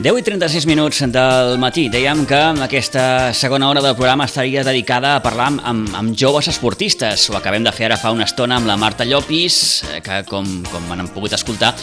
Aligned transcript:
10 0.00 0.16
i 0.16 0.22
36 0.24 0.64
minuts 0.64 1.02
del 1.12 1.58
matí. 1.60 1.82
Dèiem 1.92 2.22
que 2.24 2.38
aquesta 2.64 3.34
segona 3.36 3.66
hora 3.68 3.82
del 3.84 3.92
programa 3.98 4.24
estaria 4.24 4.62
dedicada 4.64 5.10
a 5.12 5.20
parlar 5.20 5.50
amb, 5.60 5.90
amb, 5.92 6.14
joves 6.16 6.48
esportistes. 6.48 7.26
Ho 7.28 7.36
acabem 7.36 7.66
de 7.66 7.72
fer 7.76 7.90
ara 7.90 7.98
fa 8.00 8.08
una 8.08 8.24
estona 8.24 8.56
amb 8.56 8.64
la 8.64 8.78
Marta 8.80 9.04
Llopis, 9.04 9.58
eh, 9.90 9.98
que 10.00 10.22
com, 10.24 10.46
com 10.72 10.86
han 10.94 11.10
pogut 11.12 11.34
escoltar, 11.36 11.74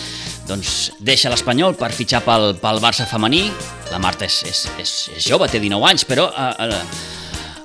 doncs 0.49 0.95
deixa 0.97 1.29
l'Espanyol 1.29 1.77
per 1.77 1.91
fitxar 1.93 2.23
pel, 2.25 2.55
pel 2.57 2.81
Barça 2.81 3.05
femení. 3.05 3.51
La 3.91 4.01
Marta 4.01 4.25
és, 4.25 4.39
és, 4.49 4.63
és, 4.81 4.95
és 5.19 5.29
jove, 5.29 5.45
té 5.53 5.61
19 5.61 5.85
anys, 5.85 6.07
però 6.09 6.25
eh, 6.33 6.49
eh, 6.65 6.81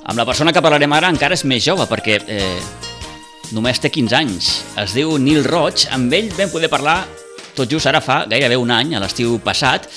amb 0.05 0.21
la 0.21 0.29
persona 0.29 0.53
que 0.53 0.61
parlarem 0.61 0.99
ara 0.99 1.09
encara 1.17 1.33
és 1.33 1.47
més 1.49 1.65
jove, 1.65 1.89
perquè 1.89 2.21
eh, 2.29 2.61
només 3.57 3.81
té 3.81 3.89
15 3.89 4.21
anys. 4.21 4.53
Es 4.85 4.93
diu 4.93 5.17
Nil 5.17 5.49
Roig, 5.49 5.89
amb 5.97 6.13
ell 6.13 6.29
vam 6.37 6.53
poder 6.53 6.69
parlar 6.69 7.01
tot 7.57 7.69
just 7.69 7.89
ara 7.89 8.01
fa 8.01 8.23
gairebé 8.29 8.57
un 8.57 8.71
any, 8.73 8.95
a 8.97 9.01
l'estiu 9.03 9.39
passat, 9.45 9.89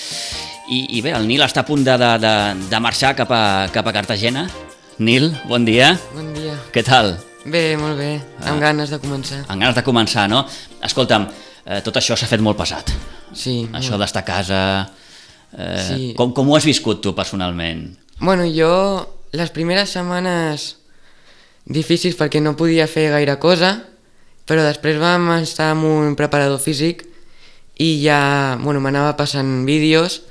i, 0.68 0.98
I 0.98 1.02
bé, 1.06 1.14
el 1.14 1.28
Nil 1.30 1.44
està 1.46 1.62
a 1.62 1.68
punt 1.68 1.84
de, 1.86 1.96
de, 2.02 2.12
de, 2.22 2.34
de 2.72 2.80
marxar 2.82 3.14
cap 3.18 3.32
a, 3.32 3.44
cap 3.74 3.86
a 3.88 3.94
Cartagena. 3.94 4.48
Nil, 4.98 5.30
bon 5.50 5.66
dia. 5.68 5.94
Bon 6.16 6.28
dia. 6.34 6.56
Què 6.74 6.84
tal? 6.86 7.16
Bé, 7.46 7.76
molt 7.78 8.00
bé, 8.00 8.16
ah. 8.40 8.52
amb 8.52 8.64
ganes 8.64 8.90
de 8.90 8.98
començar. 9.02 9.44
Amb 9.46 9.62
ganes 9.62 9.76
de 9.78 9.84
començar, 9.86 10.26
no? 10.32 10.42
Escolta'm, 10.86 11.28
eh, 11.66 11.82
tot 11.86 12.00
això 12.02 12.18
s'ha 12.18 12.30
fet 12.30 12.42
molt 12.42 12.58
pesat. 12.58 12.90
Sí. 13.38 13.64
Això 13.78 14.00
d'estar 14.02 14.26
a 14.26 14.28
casa... 14.28 14.62
Eh, 15.56 15.84
sí. 15.86 16.08
com, 16.18 16.34
com 16.36 16.50
ho 16.50 16.56
has 16.58 16.66
viscut 16.68 17.04
tu 17.04 17.14
personalment? 17.16 17.86
Bueno, 18.20 18.48
jo 18.50 18.72
les 19.36 19.52
primeres 19.54 19.94
setmanes 19.94 20.74
difícils 21.66 22.18
perquè 22.18 22.42
no 22.42 22.58
podia 22.58 22.90
fer 22.90 23.12
gaire 23.14 23.38
cosa, 23.40 23.76
però 24.50 24.66
després 24.66 24.98
vam 25.02 25.30
estar 25.38 25.72
amb 25.74 25.86
un 25.88 26.18
preparador 26.18 26.60
físic 26.62 27.06
i 27.82 28.00
ja 28.02 28.58
bueno, 28.62 28.82
m'anava 28.82 29.16
passant 29.20 29.64
vídeos 29.68 30.24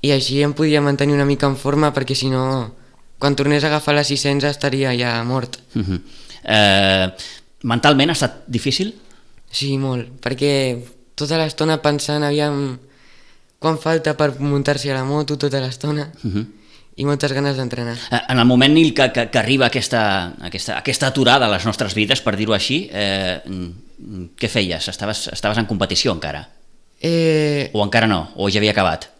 i 0.00 0.12
així 0.14 0.42
em 0.42 0.54
podia 0.54 0.82
mantenir 0.84 1.16
una 1.16 1.26
mica 1.26 1.48
en 1.48 1.56
forma 1.56 1.90
perquè 1.94 2.14
si 2.14 2.30
no, 2.30 2.74
quan 3.18 3.36
tornés 3.36 3.64
a 3.64 3.70
agafar 3.72 3.96
les 3.98 4.10
600 4.12 4.50
estaria 4.50 4.94
ja 4.94 5.22
mort. 5.24 5.58
Uh 5.74 5.82
-huh. 5.82 6.00
eh, 6.44 7.08
mentalment 7.62 8.10
ha 8.10 8.12
estat 8.12 8.44
difícil? 8.46 8.94
Sí, 9.50 9.76
molt, 9.78 10.20
perquè 10.20 10.78
tota 11.14 11.38
l'estona 11.38 11.80
pensant 11.82 12.22
aviam 12.22 12.78
quan 13.58 13.78
falta 13.78 14.14
per 14.16 14.38
muntar-se 14.38 14.92
a 14.92 14.94
la 14.94 15.04
moto 15.04 15.36
tota 15.36 15.60
l'estona 15.60 16.12
uh 16.22 16.30
-huh. 16.30 16.46
i 16.96 17.04
moltes 17.04 17.32
ganes 17.32 17.56
d'entrenar. 17.56 17.96
Eh, 18.10 18.20
en 18.28 18.38
el 18.38 18.44
moment 18.44 18.72
Nil, 18.74 18.94
que, 18.94 19.10
que, 19.12 19.30
que 19.30 19.38
arriba 19.38 19.66
aquesta, 19.66 20.34
aquesta, 20.40 20.78
aquesta 20.78 21.06
aturada 21.06 21.46
a 21.46 21.50
les 21.50 21.64
nostres 21.64 21.94
vides, 21.94 22.20
per 22.20 22.36
dir-ho 22.36 22.52
així, 22.52 22.88
eh, 22.92 23.40
què 24.38 24.48
feies? 24.48 24.88
Estaves, 24.88 25.28
estaves 25.32 25.58
en 25.58 25.66
competició 25.66 26.12
encara? 26.12 26.48
Eh... 27.00 27.70
O 27.72 27.82
encara 27.84 28.06
no? 28.06 28.32
O 28.36 28.48
ja 28.48 28.58
havia 28.58 28.70
acabat? 28.70 29.17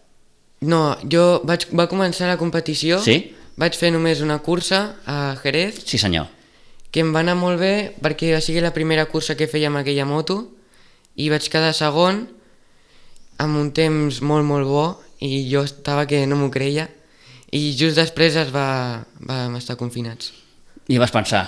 No, 0.66 0.96
jo 1.06 1.40
vaig, 1.46 1.68
va 1.76 1.86
començar 1.90 2.26
la 2.26 2.38
competició, 2.40 2.98
sí? 3.02 3.20
vaig 3.58 3.76
fer 3.78 3.92
només 3.94 4.22
una 4.24 4.40
cursa 4.42 4.96
a 5.06 5.36
Jerez. 5.42 5.84
Sí 5.86 6.00
senyor. 6.02 6.26
Que 6.90 7.04
em 7.04 7.12
va 7.14 7.22
anar 7.22 7.36
molt 7.38 7.60
bé 7.60 7.94
perquè 8.02 8.32
va 8.34 8.40
ser 8.42 8.58
la 8.64 8.74
primera 8.74 9.06
cursa 9.06 9.36
que 9.36 9.46
feia 9.50 9.68
amb 9.70 9.78
aquella 9.82 10.06
moto 10.08 10.40
i 11.18 11.28
vaig 11.30 11.46
quedar 11.50 11.74
segon 11.76 12.24
amb 13.38 13.58
un 13.60 13.70
temps 13.76 14.22
molt 14.22 14.46
molt 14.46 14.66
bo 14.66 14.86
i 15.22 15.44
jo 15.50 15.62
estava 15.66 16.06
que 16.10 16.24
no 16.26 16.38
m'ho 16.40 16.50
creia 16.50 16.88
i 17.54 17.72
just 17.76 17.98
després 17.98 18.36
es 18.36 18.50
va, 18.52 19.04
vam 19.20 19.56
estar 19.56 19.78
confinats. 19.80 20.32
I 20.88 20.98
vas 21.00 21.12
pensar, 21.12 21.47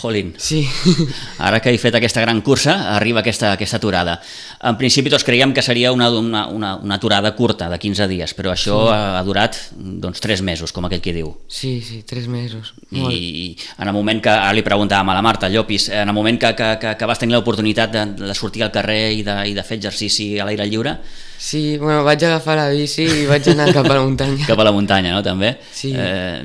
Jolín. 0.00 0.34
Sí. 0.38 0.66
Ara 1.38 1.60
que 1.60 1.72
he 1.72 1.78
fet 1.78 1.94
aquesta 1.98 2.22
gran 2.24 2.40
cursa, 2.40 2.94
arriba 2.94 3.20
aquesta, 3.20 3.52
aquesta 3.52 3.76
aturada. 3.76 4.16
En 4.64 4.78
principi 4.80 5.12
tots 5.12 5.24
creiem 5.26 5.52
que 5.52 5.62
seria 5.62 5.92
una, 5.92 6.08
una, 6.10 6.46
una, 6.48 6.74
una 6.76 6.96
aturada 6.96 7.34
curta, 7.36 7.68
de 7.68 7.78
15 7.78 8.08
dies, 8.08 8.34
però 8.36 8.54
això 8.54 8.78
sí. 8.86 8.94
ha, 8.96 9.22
durat 9.26 9.58
doncs, 9.76 10.22
3 10.24 10.42
mesos, 10.46 10.72
com 10.72 10.88
aquell 10.88 11.02
que 11.04 11.14
diu. 11.16 11.32
Sí, 11.48 11.78
sí, 11.84 12.02
3 12.08 12.28
mesos. 12.32 12.74
I, 12.90 13.00
Molt. 13.00 13.14
I 13.14 13.56
en 13.78 13.92
el 13.92 13.96
moment 13.96 14.22
que, 14.24 14.32
ara 14.32 14.56
li 14.56 14.64
preguntàvem 14.66 15.12
a 15.12 15.16
la 15.18 15.24
Marta 15.26 15.50
Llopis, 15.52 15.90
en 15.92 16.08
el 16.08 16.16
moment 16.16 16.40
que, 16.40 16.54
que, 16.56 16.70
que, 16.80 16.94
que 16.96 17.10
vas 17.10 17.20
tenir 17.20 17.36
l'oportunitat 17.36 17.92
de, 17.92 18.06
de 18.24 18.36
sortir 18.38 18.64
al 18.64 18.72
carrer 18.72 19.10
i 19.18 19.24
de, 19.26 19.36
i 19.52 19.56
de 19.56 19.66
fer 19.66 19.80
exercici 19.80 20.32
a 20.38 20.48
l'aire 20.48 20.68
lliure... 20.70 20.96
Sí, 21.40 21.78
bueno, 21.80 22.02
vaig 22.04 22.20
agafar 22.28 22.58
la 22.58 22.66
bici 22.68 23.06
i 23.08 23.24
vaig 23.24 23.46
anar 23.48 23.70
cap 23.72 23.86
a 23.88 23.94
la 23.96 24.02
muntanya. 24.04 24.44
cap 24.50 24.60
a 24.60 24.66
la 24.66 24.74
muntanya, 24.76 25.14
no, 25.16 25.22
també? 25.24 25.54
Sí. 25.72 25.94
Eh, 25.96 26.44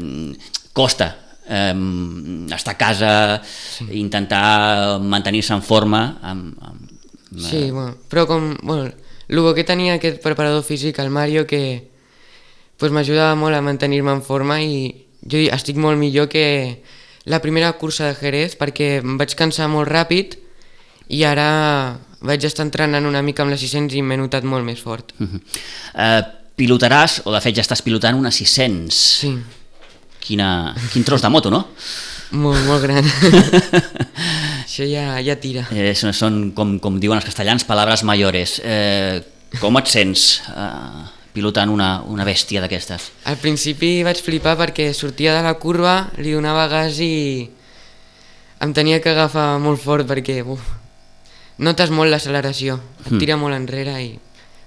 costa, 0.71 1.09
eh, 1.47 2.47
estar 2.55 2.75
a 2.75 2.77
casa, 2.77 3.41
sí. 3.43 3.87
intentar 3.99 4.99
mantenir-se 4.99 5.53
en 5.53 5.63
forma. 5.63 6.19
Amb, 6.21 6.55
amb, 6.61 6.91
sí, 7.37 7.69
bueno, 7.71 7.95
però 8.09 8.25
com... 8.27 8.55
Bueno, 8.61 8.91
el 9.27 9.39
bo 9.41 9.55
que 9.57 9.63
tenia 9.65 9.95
aquest 9.97 10.21
preparador 10.21 10.63
físic, 10.63 10.99
el 10.99 11.09
Mario, 11.09 11.47
que 11.47 11.89
pues, 12.77 12.91
m'ajudava 12.91 13.35
molt 13.35 13.57
a 13.57 13.63
mantenir-me 13.65 14.13
en 14.13 14.21
forma 14.21 14.59
i 14.61 15.05
jo 15.25 15.41
estic 15.49 15.79
molt 15.81 15.97
millor 15.97 16.29
que 16.29 16.83
la 17.25 17.41
primera 17.41 17.73
cursa 17.81 18.11
de 18.11 18.17
Jerez 18.19 18.53
perquè 18.59 18.99
em 19.01 19.15
vaig 19.17 19.33
cansar 19.37 19.65
molt 19.71 19.89
ràpid 19.89 20.35
i 21.09 21.23
ara 21.25 21.97
vaig 22.25 22.45
estar 22.45 22.65
entrenant 22.65 23.05
una 23.05 23.23
mica 23.25 23.43
amb 23.43 23.53
les 23.53 23.61
600 23.61 23.97
i 23.97 24.03
m'he 24.05 24.17
notat 24.17 24.45
molt 24.45 24.65
més 24.65 24.81
fort. 24.81 25.13
Uh 25.19 25.27
-huh. 25.27 25.41
uh, 25.93 26.21
pilotaràs, 26.55 27.21
o 27.25 27.33
de 27.33 27.41
fet 27.41 27.55
ja 27.55 27.61
estàs 27.61 27.81
pilotant 27.81 28.17
una 28.17 28.31
600. 28.31 28.93
Sí. 28.93 29.33
Quina, 30.25 30.73
quin 30.91 31.05
tros 31.05 31.21
de 31.21 31.29
moto, 31.29 31.51
no? 31.53 31.61
Molt, 32.35 32.63
molt 32.65 32.81
gran. 32.81 33.05
Això 34.65 34.87
ja, 34.89 35.19
ja 35.21 35.35
tira. 35.37 35.67
Eh, 35.71 35.93
són, 35.93 36.15
són, 36.17 36.39
com, 36.57 36.79
com 36.81 36.97
diuen 36.99 37.19
els 37.21 37.27
castellans, 37.27 37.67
palabres 37.69 38.01
mayores. 38.07 38.57
Eh, 38.65 39.21
com 39.61 39.77
et 39.79 39.91
sents 39.91 40.25
eh, 40.49 41.05
pilotant 41.35 41.69
una, 41.71 41.89
una 42.09 42.25
bèstia 42.27 42.63
d'aquestes? 42.63 43.11
Al 43.29 43.37
principi 43.41 43.99
vaig 44.07 44.21
flipar 44.23 44.55
perquè 44.59 44.89
sortia 44.97 45.35
de 45.37 45.43
la 45.45 45.53
curva, 45.61 45.99
li 46.17 46.33
donava 46.33 46.65
gas 46.71 46.99
i 47.03 47.45
em 48.65 48.73
tenia 48.73 49.01
que 49.03 49.11
agafar 49.11 49.59
molt 49.61 49.81
fort 49.83 50.07
perquè 50.09 50.39
uf, 50.41 50.63
notes 51.61 51.91
molt 51.91 52.11
l'acceleració, 52.11 52.79
et 53.03 53.11
hmm. 53.11 53.21
tira 53.21 53.37
molt 53.39 53.55
enrere 53.57 53.99
i 54.01 54.13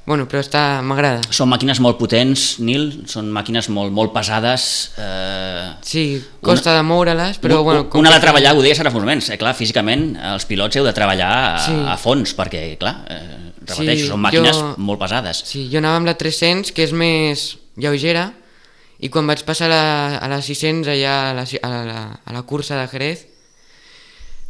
Bueno, 0.09 0.25
però 0.25 0.41
està... 0.41 0.81
m'agrada. 0.81 1.21
Són 1.37 1.51
màquines 1.51 1.83
molt 1.85 1.99
potents, 2.01 2.55
Nil, 2.65 2.87
són 3.11 3.29
màquines 3.35 3.67
molt, 3.77 3.93
molt 3.93 4.15
pesades. 4.15 4.63
Eh... 4.97 5.67
Sí, 5.85 6.05
costa 6.41 6.73
una, 6.73 6.79
de 6.79 6.87
moure-les, 6.89 7.41
però... 7.43 7.59
Un, 7.61 7.67
bueno, 7.67 7.85
com 7.93 8.01
una 8.01 8.15
de 8.15 8.23
treballar, 8.23 8.55
ho 8.57 8.65
deies 8.65 8.81
ara 8.81 8.89
fa 8.95 8.97
uns 8.97 9.05
moments, 9.05 9.29
eh, 9.29 9.37
clar, 9.41 9.53
físicament 9.59 10.15
els 10.31 10.49
pilots 10.49 10.81
heu 10.81 10.89
de 10.89 10.97
treballar 10.97 11.29
a, 11.29 11.45
sí. 11.67 11.77
a 11.93 11.99
fons, 12.01 12.33
perquè, 12.39 12.65
clar, 12.81 12.95
eh, 13.13 13.53
repeteixo, 13.67 14.07
sí, 14.07 14.11
són 14.15 14.25
màquines 14.25 14.57
jo, 14.57 14.73
molt 14.89 15.05
pesades. 15.05 15.45
Sí, 15.53 15.69
jo 15.69 15.83
anava 15.85 16.01
amb 16.01 16.09
la 16.09 16.17
300, 16.17 16.73
que 16.73 16.89
és 16.89 16.97
més 16.97 17.49
lleugera, 17.77 18.31
i 19.05 19.13
quan 19.13 19.29
vaig 19.29 19.45
passar 19.45 19.69
la, 19.69 19.83
a 20.17 20.27
la 20.33 20.41
600 20.41 20.89
allà 20.97 21.17
a 21.29 21.35
la, 21.37 21.45
a, 21.45 21.75
la, 21.93 22.05
a 22.25 22.39
la 22.41 22.47
cursa 22.49 22.81
de 22.81 22.89
Jerez, 22.95 23.29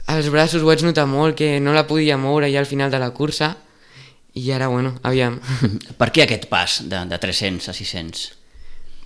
els 0.08 0.30
braços 0.30 0.62
ho 0.62 0.70
vaig 0.70 0.86
notar 0.86 1.10
molt, 1.10 1.34
que 1.36 1.58
no 1.58 1.74
la 1.74 1.88
podia 1.90 2.16
moure 2.16 2.46
ja 2.46 2.62
al 2.62 2.70
final 2.70 2.94
de 2.94 3.02
la 3.02 3.10
cursa, 3.10 3.56
i 4.38 4.52
ara, 4.54 4.68
bueno, 4.70 4.94
aviam. 5.02 5.40
Per 6.00 6.10
què 6.14 6.24
aquest 6.24 6.46
pas 6.50 6.80
de, 6.86 7.02
de 7.10 7.18
300 7.18 7.68
a 7.70 7.74
600? 7.74 8.28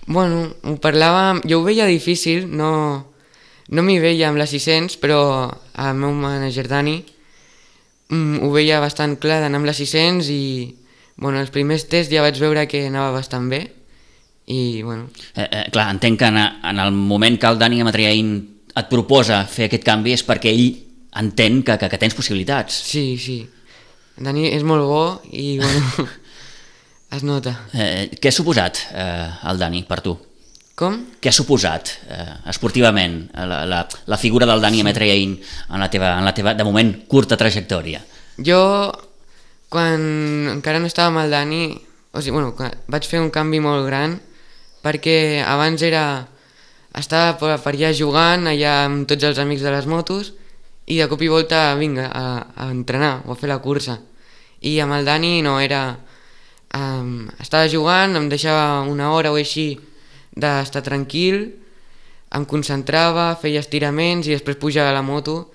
Bueno, 0.05 0.45
ho 0.67 0.75
parlàvem... 0.83 1.41
Jo 1.49 1.61
ho 1.61 1.65
veia 1.65 1.87
difícil, 1.89 2.45
no, 2.51 2.69
no 3.73 3.85
m'hi 3.85 3.99
veia 4.03 4.29
amb 4.29 4.39
les 4.41 4.53
600, 4.53 4.99
però 5.01 5.19
el 5.79 5.99
meu 5.99 6.13
manager 6.13 6.67
Dani 6.69 6.97
mm, 8.09 8.43
ho 8.43 8.51
veia 8.53 8.81
bastant 8.83 9.17
clar 9.21 9.41
d'anar 9.43 9.61
amb 9.61 9.69
les 9.69 9.79
600 9.79 10.29
i 10.33 10.43
bueno, 11.15 11.39
els 11.39 11.53
primers 11.53 11.87
tests 11.89 12.11
ja 12.13 12.23
vaig 12.25 12.39
veure 12.41 12.65
que 12.67 12.87
anava 12.89 13.13
bastant 13.15 13.49
bé 13.51 13.63
i 14.51 14.81
bueno... 14.83 15.07
Eh, 15.35 15.45
eh, 15.45 15.67
clar, 15.71 15.87
entenc 15.93 16.19
que 16.19 16.27
en, 16.27 16.39
en 16.41 16.81
el 16.83 16.91
moment 16.91 17.39
que 17.39 17.47
el 17.47 17.59
Dani 17.61 17.79
Amatriain 17.81 18.33
et 18.73 18.89
proposa 18.89 19.43
fer 19.47 19.69
aquest 19.69 19.85
canvi 19.85 20.15
és 20.17 20.25
perquè 20.25 20.51
ell 20.51 20.67
entén 21.21 21.61
que, 21.63 21.77
que, 21.77 21.89
que 21.91 21.99
tens 22.01 22.15
possibilitats. 22.17 22.83
Sí, 22.89 23.13
sí. 23.21 23.43
Dani 24.17 24.49
és 24.51 24.65
molt 24.65 24.85
bo 24.85 25.05
i 25.31 25.57
bueno, 25.61 26.05
es 27.15 27.23
nota. 27.25 27.55
Eh, 27.73 28.11
què 28.19 28.29
ha 28.29 28.35
suposat 28.35 28.83
eh, 28.93 29.29
el 29.49 29.61
Dani 29.61 29.83
per 29.87 30.01
tu? 30.05 30.15
Com? 30.77 30.99
Què 31.21 31.29
ha 31.29 31.35
suposat 31.35 31.91
eh, 32.09 32.29
esportivament 32.49 33.19
la, 33.33 33.63
la, 33.69 33.83
la 34.09 34.17
figura 34.21 34.47
del 34.49 34.61
Dani 34.61 34.81
sí. 34.81 34.85
Ametrein 34.85 35.33
en 35.37 35.81
la, 35.81 35.89
teva, 35.93 36.15
en 36.17 36.25
la 36.25 36.33
teva, 36.33 36.53
de 36.57 36.65
moment, 36.65 36.93
curta 37.09 37.37
trajectòria? 37.37 38.01
Jo, 38.41 38.61
quan 39.73 40.05
encara 40.57 40.81
no 40.81 40.89
estava 40.89 41.11
amb 41.13 41.23
el 41.25 41.33
Dani, 41.33 41.63
o 42.13 42.21
sigui, 42.21 42.37
bueno, 42.37 42.53
vaig 42.89 43.09
fer 43.09 43.21
un 43.21 43.33
canvi 43.33 43.61
molt 43.61 43.85
gran 43.89 44.19
perquè 44.83 45.41
abans 45.47 45.81
era 45.85 46.05
estava 46.93 47.57
per 47.57 47.73
allà 47.73 47.89
jugant 47.95 48.49
allà 48.51 48.73
amb 48.85 49.07
tots 49.09 49.25
els 49.25 49.39
amics 49.41 49.63
de 49.65 49.71
les 49.73 49.87
motos 49.89 50.33
i 50.85 50.97
de 50.99 51.07
cop 51.07 51.21
i 51.21 51.27
volta 51.27 51.75
vinga 51.75 52.09
a, 52.11 52.25
a 52.55 52.71
entrenar 52.71 53.21
o 53.25 53.31
a 53.31 53.35
fer 53.35 53.49
la 53.49 53.61
cursa 53.63 53.99
i 54.63 54.79
amb 54.79 54.95
el 54.97 55.05
Dani 55.05 55.41
no 55.43 55.59
era... 55.59 55.99
Um, 56.73 57.27
estava 57.37 57.67
jugant, 57.69 58.15
em 58.17 58.25
deixava 58.31 58.81
una 58.89 59.11
hora 59.13 59.29
o 59.29 59.35
així 59.37 59.75
d'estar 60.33 60.81
tranquil, 60.81 61.43
em 62.33 62.45
concentrava, 62.49 63.27
feia 63.37 63.61
estiraments 63.61 64.25
i 64.25 64.33
després 64.33 64.57
pujava 64.57 64.89
a 64.89 64.95
la 64.95 65.03
moto 65.05 65.51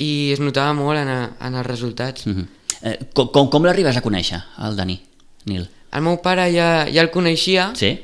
i 0.00 0.32
es 0.32 0.40
notava 0.40 0.72
molt 0.72 1.02
en, 1.02 1.10
a, 1.12 1.18
en 1.44 1.58
els 1.60 1.66
resultats. 1.66 2.24
Uh 2.24 2.32
-huh. 2.32 2.46
eh, 2.88 2.98
com 3.12 3.28
com, 3.28 3.50
com 3.50 3.64
l'arribes 3.64 3.96
a 3.96 4.00
conèixer, 4.00 4.40
el 4.64 4.76
Dani, 4.76 5.02
Nil? 5.44 5.68
El 5.92 6.02
meu 6.02 6.16
pare 6.22 6.48
ja, 6.54 6.86
ja 6.88 7.02
el 7.02 7.10
coneixia 7.10 7.72
Sí? 7.74 7.98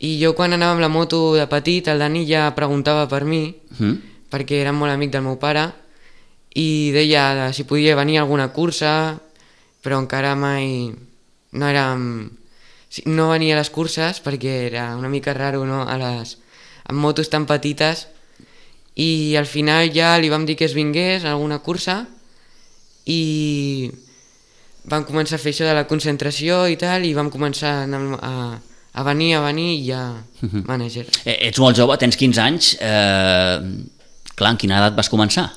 i 0.00 0.20
jo 0.22 0.34
quan 0.34 0.52
anava 0.52 0.72
amb 0.72 0.80
la 0.80 0.88
moto 0.88 1.34
de 1.34 1.46
petit 1.46 1.88
el 1.88 1.98
Dani 1.98 2.26
ja 2.26 2.54
preguntava 2.54 3.08
per 3.08 3.24
mi 3.24 3.54
Uh 3.72 3.86
-huh. 3.86 3.98
perquè 4.30 4.60
era 4.60 4.72
molt 4.72 4.92
amic 4.92 5.10
del 5.10 5.22
meu 5.22 5.38
pare 5.38 5.72
i 6.54 6.92
deia 6.92 7.32
de 7.34 7.46
si 7.56 7.64
podia 7.64 7.96
venir 7.96 8.18
alguna 8.20 8.50
cursa 8.52 9.18
però 9.82 9.98
encara 9.98 10.34
mai 10.36 10.92
no 11.52 11.68
era 11.68 11.86
sí, 12.88 13.04
no 13.06 13.30
venia 13.32 13.56
a 13.56 13.60
les 13.60 13.70
curses 13.70 14.20
perquè 14.20 14.68
era 14.68 14.92
una 14.96 15.08
mica 15.08 15.34
raro 15.34 15.64
no? 15.64 15.82
a 15.88 15.96
les, 16.00 16.36
amb 16.88 17.00
motos 17.00 17.32
tan 17.32 17.46
petites 17.48 18.06
i 18.94 19.36
al 19.40 19.48
final 19.48 19.88
ja 19.92 20.18
li 20.20 20.28
vam 20.28 20.44
dir 20.44 20.56
que 20.56 20.68
es 20.68 20.76
vingués 20.76 21.24
a 21.24 21.32
alguna 21.32 21.62
cursa 21.64 22.02
i 23.08 23.90
vam 24.84 25.06
començar 25.06 25.38
a 25.38 25.42
fer 25.42 25.54
això 25.54 25.66
de 25.66 25.74
la 25.76 25.86
concentració 25.88 26.66
i 26.68 26.76
tal 26.76 27.06
i 27.06 27.14
vam 27.16 27.30
començar 27.32 27.72
a, 27.80 27.86
anar 27.86 28.18
a, 28.20 28.34
a 28.92 29.06
venir, 29.06 29.32
a 29.38 29.42
venir 29.46 29.70
i 29.78 29.82
ja 29.88 30.02
manager. 30.68 31.08
Eh, 31.24 31.38
ets 31.48 31.62
molt 31.62 31.78
jove, 31.78 31.96
tens 32.02 32.18
15 32.18 32.42
anys. 32.42 32.74
Eh, 32.76 33.56
clar, 34.34 34.52
en 34.52 34.60
quina 34.60 34.80
edat 34.82 34.98
vas 34.98 35.10
començar? 35.12 35.48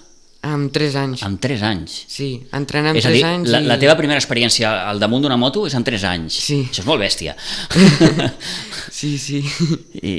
Amb 0.45 0.69
3 0.73 0.95
anys. 1.01 1.23
Amb 1.25 1.39
3 1.41 1.63
anys. 1.65 1.95
Sí, 2.11 2.27
entrenant 2.53 2.93
amb 2.93 3.01
és 3.01 3.07
a 3.07 3.11
3 3.11 3.17
dir, 3.17 3.25
anys 3.25 3.51
la, 3.53 3.61
i... 3.63 3.69
la 3.71 3.77
teva 3.81 3.95
primera 3.97 4.21
experiència 4.21 4.71
al 4.91 5.01
damunt 5.01 5.25
d'una 5.25 5.37
moto 5.41 5.65
és 5.65 5.73
amb 5.77 5.87
3 5.87 6.05
anys. 6.11 6.37
Sí. 6.47 6.59
Això 6.69 6.83
és 6.83 6.89
molt 6.89 7.01
bèstia. 7.01 7.35
Sí, 8.95 9.17
sí. 9.19 9.41
I, 9.99 10.11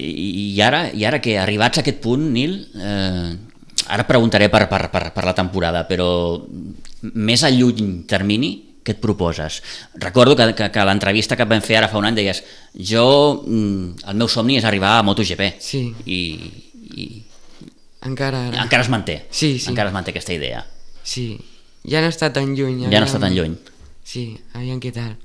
i, 0.53 0.61
ara, 0.61 0.83
I 0.93 1.07
ara 1.09 1.17
que 1.25 1.39
arribats 1.41 1.79
a 1.79 1.81
aquest 1.81 1.97
punt, 2.05 2.27
Nil, 2.35 2.59
eh, 2.77 3.31
ara 3.89 4.05
preguntaré 4.05 4.51
per, 4.53 4.67
per, 4.69 4.83
per, 4.93 5.03
per 5.15 5.25
la 5.25 5.33
temporada, 5.39 5.87
però 5.89 6.09
més 7.15 7.45
a 7.47 7.51
lluny 7.55 8.03
termini, 8.11 8.51
què 8.87 8.95
et 8.95 9.01
proposes? 9.03 9.63
Recordo 10.03 10.37
que, 10.39 10.51
que, 10.59 10.69
que 10.75 10.85
l'entrevista 10.87 11.39
que 11.39 11.49
vam 11.49 11.65
fer 11.65 11.81
ara 11.81 11.89
fa 11.91 11.99
un 11.99 12.07
any 12.11 12.19
deies 12.19 12.43
jo, 12.77 13.07
mm, 13.47 14.11
el 14.13 14.21
meu 14.21 14.29
somni 14.31 14.61
és 14.61 14.69
arribar 14.69 14.99
a 14.99 15.07
MotoGP 15.07 15.49
Sí. 15.63 15.83
i, 16.05 16.21
i 17.01 17.09
Encara 18.07 18.47
ara. 18.49 18.63
encara 18.63 18.83
es 18.87 18.89
manté 18.93 19.27
Sí, 19.31 19.59
sí. 19.59 19.69
encara 19.71 19.91
es 19.91 19.95
manté 19.95 20.13
aquesta 20.15 20.33
idea 20.37 20.65
Sí. 21.03 21.39
Ja 21.87 22.01
no 22.03 22.09
està 22.11 22.33
tan 22.33 22.55
lluny. 22.57 22.87
ja 22.91 23.01
no 23.01 23.07
està 23.07 23.21
tan 23.21 23.35
lluny 23.35 23.57
Sí, 24.07 24.39
aviam 24.55 24.79
què 24.81 24.93
tal. 24.95 25.17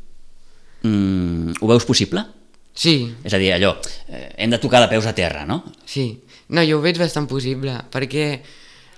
mm, 0.83 1.54
ho 1.62 1.68
veus 1.68 1.86
possible? 1.86 2.25
Sí, 2.74 3.13
És 3.24 3.33
a 3.33 3.38
dir, 3.38 3.51
allò, 3.54 3.75
eh, 4.07 4.33
hem 4.38 4.50
de 4.50 4.57
tocar 4.57 4.80
de 4.81 4.88
peus 4.88 5.06
a 5.06 5.13
terra, 5.13 5.45
no? 5.45 5.63
sí. 5.86 6.24
No, 6.51 6.62
jo 6.68 6.80
ho 6.80 6.81
veig 6.83 6.98
bastant 7.00 7.28
possible, 7.31 7.72
perquè 7.92 8.42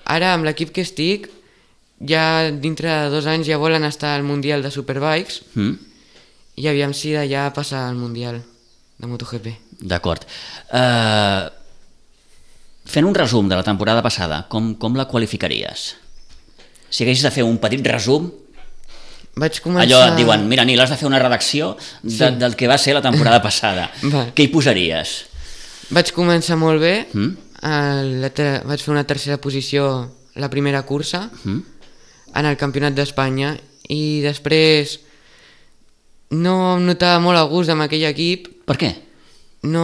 ara 0.09 0.31
amb 0.33 0.45
l'equip 0.45 0.71
que 0.73 0.81
estic, 0.81 1.27
ja 2.01 2.49
dintre 2.49 2.89
de 2.89 3.09
dos 3.13 3.27
anys 3.29 3.45
ja 3.45 3.59
volen 3.61 3.83
estar 3.85 4.15
al 4.15 4.23
Mundial 4.23 4.63
de 4.63 4.71
Superbikes 4.71 5.43
Mm? 5.53 5.75
i 6.57 6.67
aviam 6.67 6.93
si 6.93 7.11
d'allà 7.13 7.51
passa 7.53 7.87
al 7.87 7.95
Mundial 7.95 8.41
de 8.97 9.07
MotoGP. 9.07 9.53
D'acord. 9.81 10.25
Uh, 10.73 11.49
fent 12.85 13.05
un 13.07 13.15
resum 13.15 13.47
de 13.49 13.55
la 13.55 13.63
temporada 13.63 14.01
passada, 14.03 14.45
com, 14.49 14.73
com 14.75 14.95
la 14.95 15.05
qualificaries? 15.07 15.95
Si 16.89 17.03
haguessis 17.03 17.23
de 17.25 17.31
fer 17.31 17.43
un 17.47 17.57
petit 17.57 17.85
resum, 17.87 18.31
Vaig 19.35 19.55
començar... 19.65 19.87
allò 19.87 19.99
et 20.11 20.17
diuen, 20.19 20.43
mira, 20.47 20.61
Nil, 20.65 20.77
has 20.83 20.91
de 20.93 20.97
fer 20.99 21.07
una 21.09 21.17
redacció 21.17 21.71
de, 22.03 22.11
Sí. 22.13 22.27
del 22.37 22.55
que 22.55 22.67
va 22.69 22.77
ser 22.77 22.93
la 22.93 23.01
temporada 23.01 23.41
passada. 23.47 23.87
Va. 24.13 24.27
Què 24.35 24.45
hi 24.45 24.51
posaries? 24.53 25.13
Vaig 25.89 26.11
començar 26.13 26.57
molt 26.57 26.81
bé, 26.81 27.07
Mm? 27.13 27.31
el, 27.63 28.29
vaig 28.67 28.81
fer 28.83 28.91
una 28.91 29.05
tercera 29.07 29.37
posició 29.41 30.11
la 30.35 30.49
primera 30.51 30.83
cursa 30.83 31.29
Mm? 31.45 31.61
en 32.35 32.45
el 32.45 32.57
Campionat 32.57 32.93
d'Espanya 32.93 33.55
i 33.89 34.21
després 34.21 34.99
no 36.33 36.75
em 36.77 36.85
notava 36.87 37.19
molt 37.21 37.37
a 37.37 37.43
gust 37.49 37.69
amb 37.73 37.85
aquell 37.85 38.05
equip, 38.09 38.47
Per 38.65 38.77
què? 38.77 38.91
no, 39.63 39.83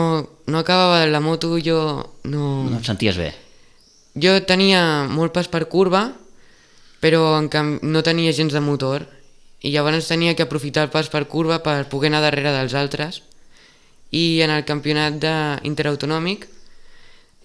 no 0.49 0.59
acabava 0.59 1.05
la 1.07 1.19
moto, 1.19 1.57
jo 1.59 1.79
no... 2.23 2.43
No 2.69 2.79
et 2.79 2.87
senties 2.87 3.17
bé? 3.19 3.31
Jo 4.19 4.35
tenia 4.43 5.05
molt 5.09 5.33
pas 5.35 5.47
per 5.47 5.67
curva, 5.69 6.09
però 6.99 7.37
en 7.37 7.47
canvi 7.49 7.79
no 7.87 8.03
tenia 8.03 8.35
gens 8.35 8.53
de 8.53 8.61
motor. 8.63 9.07
I 9.61 9.71
llavors 9.73 10.07
tenia 10.07 10.35
que 10.35 10.45
aprofitar 10.45 10.85
el 10.87 10.93
pas 10.93 11.09
per 11.11 11.27
curva 11.27 11.59
per 11.63 11.89
poder 11.91 12.11
anar 12.11 12.23
darrere 12.23 12.53
dels 12.55 12.75
altres. 12.75 13.21
I 14.11 14.41
en 14.41 14.51
el 14.51 14.65
campionat 14.65 15.19
de 15.21 15.33
interautonòmic 15.67 16.47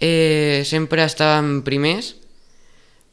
eh, 0.00 0.62
sempre 0.64 1.04
estàvem 1.04 1.60
primers 1.66 2.14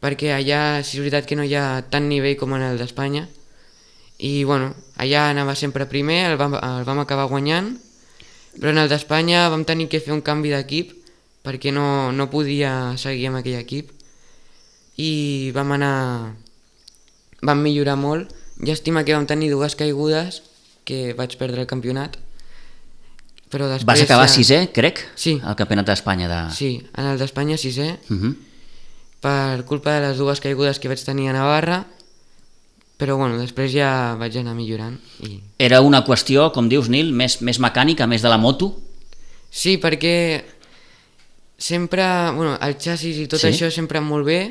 perquè 0.02 0.32
allà 0.34 0.82
sí 0.82 0.98
és 0.98 1.04
veritat 1.04 1.28
que 1.30 1.38
no 1.38 1.46
hi 1.46 1.54
ha 1.54 1.84
tant 1.94 2.08
nivell 2.10 2.38
com 2.40 2.56
en 2.58 2.66
el 2.66 2.80
d'Espanya. 2.82 3.28
I 4.22 4.44
bueno, 4.46 4.74
allà 5.02 5.30
anava 5.30 5.54
sempre 5.58 5.90
primer, 5.90 6.24
el 6.32 6.38
vam, 6.38 6.56
el 6.58 6.86
vam 6.86 7.02
acabar 7.02 7.30
guanyant 7.30 7.76
però 8.60 8.70
en 8.74 8.78
el 8.82 8.90
d'Espanya 8.90 9.48
vam 9.50 9.64
tenir 9.66 9.88
que 9.90 10.00
fer 10.04 10.14
un 10.14 10.22
canvi 10.22 10.50
d'equip 10.52 10.92
perquè 11.46 11.72
no, 11.74 12.12
no 12.12 12.30
podia 12.30 12.94
seguir 12.98 13.28
amb 13.30 13.38
aquell 13.40 13.60
equip 13.62 13.92
i 14.98 15.52
vam 15.56 15.72
anar 15.78 16.34
vam 17.42 17.62
millorar 17.64 17.96
molt 17.98 18.30
llàstima 18.62 19.04
que 19.06 19.16
vam 19.16 19.26
tenir 19.26 19.50
dues 19.50 19.76
caigudes 19.76 20.42
que 20.86 21.14
vaig 21.18 21.38
perdre 21.40 21.62
el 21.64 21.68
campionat 21.72 22.18
però 23.52 23.68
després 23.68 23.88
Vas 23.88 24.02
acabar 24.06 24.28
ja- 24.30 24.34
sisè, 24.36 24.60
crec, 24.72 25.02
Sí. 25.16 25.40
al 25.44 25.56
Campionat 25.60 25.86
d'Espanya 25.86 26.28
de... 26.30 26.54
sí, 26.56 26.88
en 26.96 27.06
el 27.06 27.18
d'Espanya 27.20 27.58
sisè 27.58 27.98
Uh 28.10 28.16
-huh. 28.16 28.36
per 29.22 29.66
culpa 29.66 29.92
de 30.00 30.08
les 30.08 30.18
dues 30.18 30.40
caigudes 30.40 30.80
que 30.80 30.88
vaig 30.88 31.04
tenir 31.04 31.30
a 31.30 31.34
Navarra 31.34 31.86
però 33.02 33.16
bueno, 33.18 33.40
després 33.42 33.72
ja 33.74 34.14
vaig 34.20 34.36
anar 34.38 34.54
millorant 34.54 35.00
i... 35.26 35.40
Era 35.58 35.80
una 35.82 36.04
qüestió, 36.06 36.52
com 36.54 36.68
dius, 36.70 36.86
Nil, 36.94 37.10
més, 37.18 37.40
més 37.42 37.58
mecànica, 37.58 38.06
més 38.06 38.22
de 38.22 38.30
la 38.30 38.38
moto? 38.38 38.76
Sí, 39.50 39.80
perquè 39.82 40.14
sempre, 41.58 42.04
bueno, 42.38 42.60
el 42.62 42.76
xassis 42.78 43.18
i 43.24 43.26
tot 43.30 43.42
Sí? 43.42 43.50
això 43.50 43.72
sempre 43.74 44.04
molt 44.06 44.28
bé, 44.30 44.42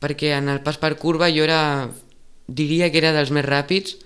perquè 0.00 0.32
en 0.38 0.48
el 0.48 0.62
pas 0.64 0.78
per 0.80 0.94
curva 0.96 1.28
jo 1.28 1.44
era, 1.44 1.90
diria 2.48 2.88
que 2.88 3.00
era 3.02 3.12
dels 3.12 3.28
més 3.28 3.44
ràpids, 3.44 3.98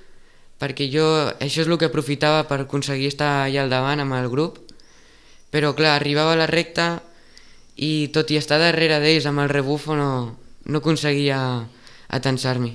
perquè 0.58 0.88
jo, 0.90 1.06
això 1.38 1.62
és 1.62 1.70
el 1.70 1.78
que 1.78 1.86
aprofitava 1.86 2.48
per 2.50 2.64
aconseguir 2.64 3.12
estar 3.12 3.44
allà 3.44 3.62
al 3.62 3.70
davant 3.70 4.02
amb 4.02 4.16
el 4.18 4.26
grup, 4.32 4.58
però 5.54 5.76
clar, 5.78 5.94
arribava 5.94 6.34
a 6.34 6.40
la 6.42 6.50
recta 6.50 7.04
i 7.76 8.08
tot 8.14 8.30
i 8.34 8.38
estar 8.38 8.58
darrere 8.58 8.98
d'ells 8.98 9.30
amb 9.30 9.44
el 9.46 9.52
rebufo 9.52 9.94
no, 9.94 10.10
no 10.66 10.82
aconseguia 10.82 11.38
atensar-m'hi. 12.10 12.74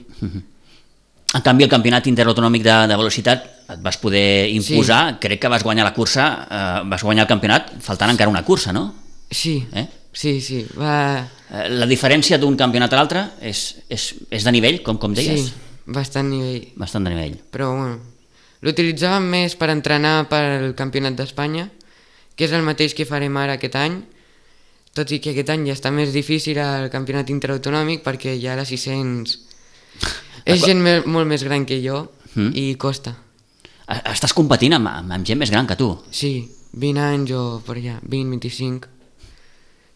En 1.37 1.43
canvi, 1.45 1.63
el 1.67 1.69
campionat 1.69 2.07
interautonòmic 2.09 2.63
de, 2.65 2.75
de 2.89 2.95
velocitat 2.97 3.43
et 3.69 3.81
vas 3.85 3.97
poder 4.01 4.49
imposar, 4.49 5.01
sí. 5.13 5.17
crec 5.21 5.43
que 5.43 5.51
vas 5.51 5.61
guanyar 5.63 5.85
la 5.85 5.93
cursa, 5.93 6.25
eh, 6.49 6.87
vas 6.89 7.03
guanyar 7.05 7.27
el 7.27 7.29
campionat 7.29 7.67
faltant 7.85 8.09
encara 8.15 8.31
una 8.31 8.41
cursa, 8.43 8.73
no? 8.73 8.87
Sí, 9.29 9.59
Eh? 9.77 9.85
sí, 10.11 10.39
sí, 10.41 10.63
va... 10.77 11.27
Eh, 11.53 11.67
La 11.69 11.85
diferència 11.85 12.39
d'un 12.41 12.57
campionat 12.57 12.93
a 12.93 12.97
l'altre 12.97 13.25
és, 13.45 13.75
és, 13.89 14.07
és 14.31 14.43
de 14.43 14.51
nivell, 14.55 14.81
com, 14.81 14.97
com 14.97 15.13
deies? 15.13 15.51
Sí, 15.51 15.53
bastant 15.85 16.31
nivell. 16.31 16.65
Bastant 16.81 17.05
de 17.05 17.13
nivell. 17.13 17.37
però 17.53 17.69
bueno, 17.75 17.99
l'utilitzàvem 18.65 19.29
més 19.29 19.53
per 19.55 19.69
entrenar 19.69 20.23
per 20.29 20.41
al 20.41 20.73
Campionat 20.75 21.13
d'Espanya, 21.15 21.69
que 22.35 22.45
és 22.49 22.51
el 22.57 22.65
mateix 22.65 22.95
que 22.97 23.05
farem 23.05 23.37
ara 23.37 23.59
aquest 23.59 23.75
any, 23.77 23.99
tot 24.97 25.11
i 25.13 25.19
que 25.21 25.35
aquest 25.35 25.49
any 25.53 25.67
ja 25.69 25.77
està 25.77 25.91
més 25.93 26.09
difícil 26.11 26.57
el 26.57 26.89
campionat 26.89 27.29
interautonòmic 27.29 28.01
perquè 28.03 28.33
ja 28.41 28.55
la 28.57 28.65
600 28.65 29.37
és 30.45 30.61
gent 30.65 30.79
me 30.81 30.99
molt 31.05 31.27
més 31.27 31.43
gran 31.43 31.65
que 31.65 31.81
jo 31.83 32.07
Mm. 32.35 32.51
i 32.53 32.75
costa. 32.77 33.15
Estàs 33.89 34.33
competint 34.37 34.75
amb, 34.77 34.87
amb, 34.87 35.11
amb 35.11 35.25
gent 35.25 35.39
més 35.39 35.49
gran 35.49 35.65
que 35.65 35.75
tu. 35.75 35.87
Sí, 36.13 36.47
20 36.77 36.99
anys 37.01 37.31
o 37.33 37.61
per 37.65 37.75
allà, 37.79 37.95
20, 38.03 38.29
25, 38.29 38.87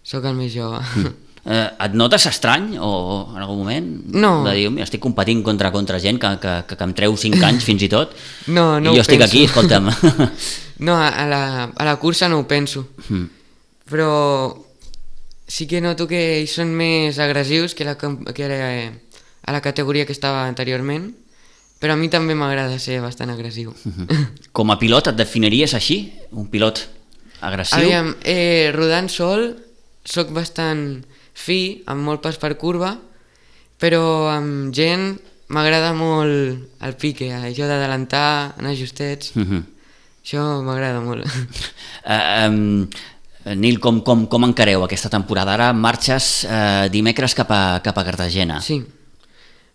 sóc 0.03 0.25
el 0.25 0.33
més 0.35 0.51
jove. 0.55 0.79
Eh, 1.45 1.67
et 1.85 1.93
notes 1.93 2.25
estrany 2.25 2.77
o 2.81 2.89
en 3.35 3.41
algun 3.43 3.57
moment? 3.59 3.87
No. 4.15 4.43
De 4.47 4.53
dir, 4.55 4.71
"Mira, 4.71 4.85
estic 4.85 4.99
competint 5.03 5.43
contra, 5.43 5.71
contra 5.71 5.99
gent 5.99 6.17
que, 6.19 6.31
que, 6.39 6.53
que, 6.67 6.75
que 6.77 6.83
em 6.83 6.93
treu 6.93 7.15
5 7.17 7.43
anys 7.49 7.63
fins 7.63 7.83
i 7.83 7.89
tot 7.89 8.15
No, 8.47 8.79
no 8.79 8.93
i 8.93 8.95
jo 8.95 9.01
estic 9.01 9.19
penso. 9.19 9.29
aquí, 9.31 9.43
escolta'm. 9.45 9.89
No, 10.79 10.95
a 10.97 11.25
la, 11.27 11.63
a 11.75 11.85
la 11.85 11.95
cursa 11.97 12.27
no 12.27 12.39
ho 12.39 12.47
penso. 12.47 12.87
Mm. 13.09 13.25
però 13.91 14.57
sí 15.47 15.67
que 15.67 15.79
noto 15.81 16.07
que 16.07 16.39
ells 16.39 16.55
són 16.55 16.73
més 16.73 17.19
agressius 17.19 17.75
que, 17.75 17.83
la, 17.85 17.95
que 17.95 18.43
era, 18.43 18.91
a 19.45 19.51
la 19.51 19.61
categoria 19.61 20.05
que 20.05 20.15
estava 20.15 20.45
anteriorment, 20.47 21.11
però 21.79 21.93
a 21.93 21.99
mi 21.99 22.07
també 22.07 22.35
m'agrada 22.35 22.79
ser 22.79 23.01
bastant 23.03 23.29
agressiu. 23.33 23.73
Com 24.55 24.71
a 24.71 24.77
pilot 24.79 25.11
et 25.11 25.17
definiries 25.19 25.73
així? 25.75 26.13
Un 26.31 26.47
pilot 26.47 26.85
agressiu? 27.43 27.81
Aviam, 27.81 28.13
eh, 28.23 28.71
rodant 28.75 29.09
sol 29.11 29.49
sóc 30.05 30.31
bastant 30.35 31.03
fi, 31.33 31.83
amb 31.87 32.03
molt 32.07 32.21
pas 32.23 32.37
per 32.39 32.53
curva, 32.59 32.93
però 33.79 34.29
amb 34.31 34.71
gent 34.75 35.17
m'agrada 35.53 35.91
molt 35.93 36.83
el 36.83 36.95
pique, 36.99 37.27
això 37.35 37.67
d'adelantar, 37.67 38.55
anar 38.57 38.75
justets, 38.75 39.33
Uh 39.35 39.43
-huh. 39.43 39.63
això 40.23 40.63
m'agrada 40.63 41.01
molt. 41.01 41.25
Uh, 42.03 42.49
um, 42.49 42.89
Nil, 43.55 43.79
com, 43.79 44.01
com, 44.01 44.25
com 44.27 44.43
encareu 44.43 44.83
aquesta 44.83 45.09
temporada? 45.09 45.53
Ara 45.53 45.73
marxes 45.73 46.43
uh, 46.43 46.89
dimecres 46.89 47.33
cap 47.33 47.49
a, 47.51 47.79
cap 47.83 47.97
a 47.97 48.03
Cartagena. 48.03 48.59
Sí. 48.59 48.83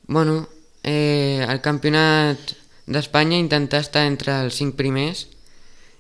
Bueno, 0.09 0.49
eh, 0.83 1.45
el 1.47 1.61
campionat 1.61 2.55
d'Espanya 2.89 3.37
intentar 3.37 3.83
estar 3.85 4.07
entre 4.09 4.33
els 4.41 4.57
cinc 4.57 4.75
primers 4.79 5.27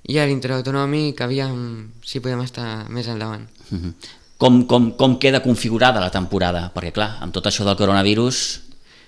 i 0.08 0.16
a 0.16 0.24
l'interautonòmic 0.24 1.20
aviam 1.20 1.58
si 2.00 2.22
podem 2.24 2.40
estar 2.40 2.88
més 2.88 3.06
endavant. 3.06 3.44
Uh 3.70 3.76
-huh. 3.76 3.92
com, 4.38 4.64
com, 4.66 4.92
com 4.96 5.18
queda 5.18 5.42
configurada 5.42 6.00
la 6.00 6.10
temporada? 6.10 6.72
Perquè, 6.74 6.92
clar, 6.92 7.18
amb 7.20 7.32
tot 7.34 7.44
això 7.46 7.64
del 7.64 7.76
coronavirus 7.76 8.60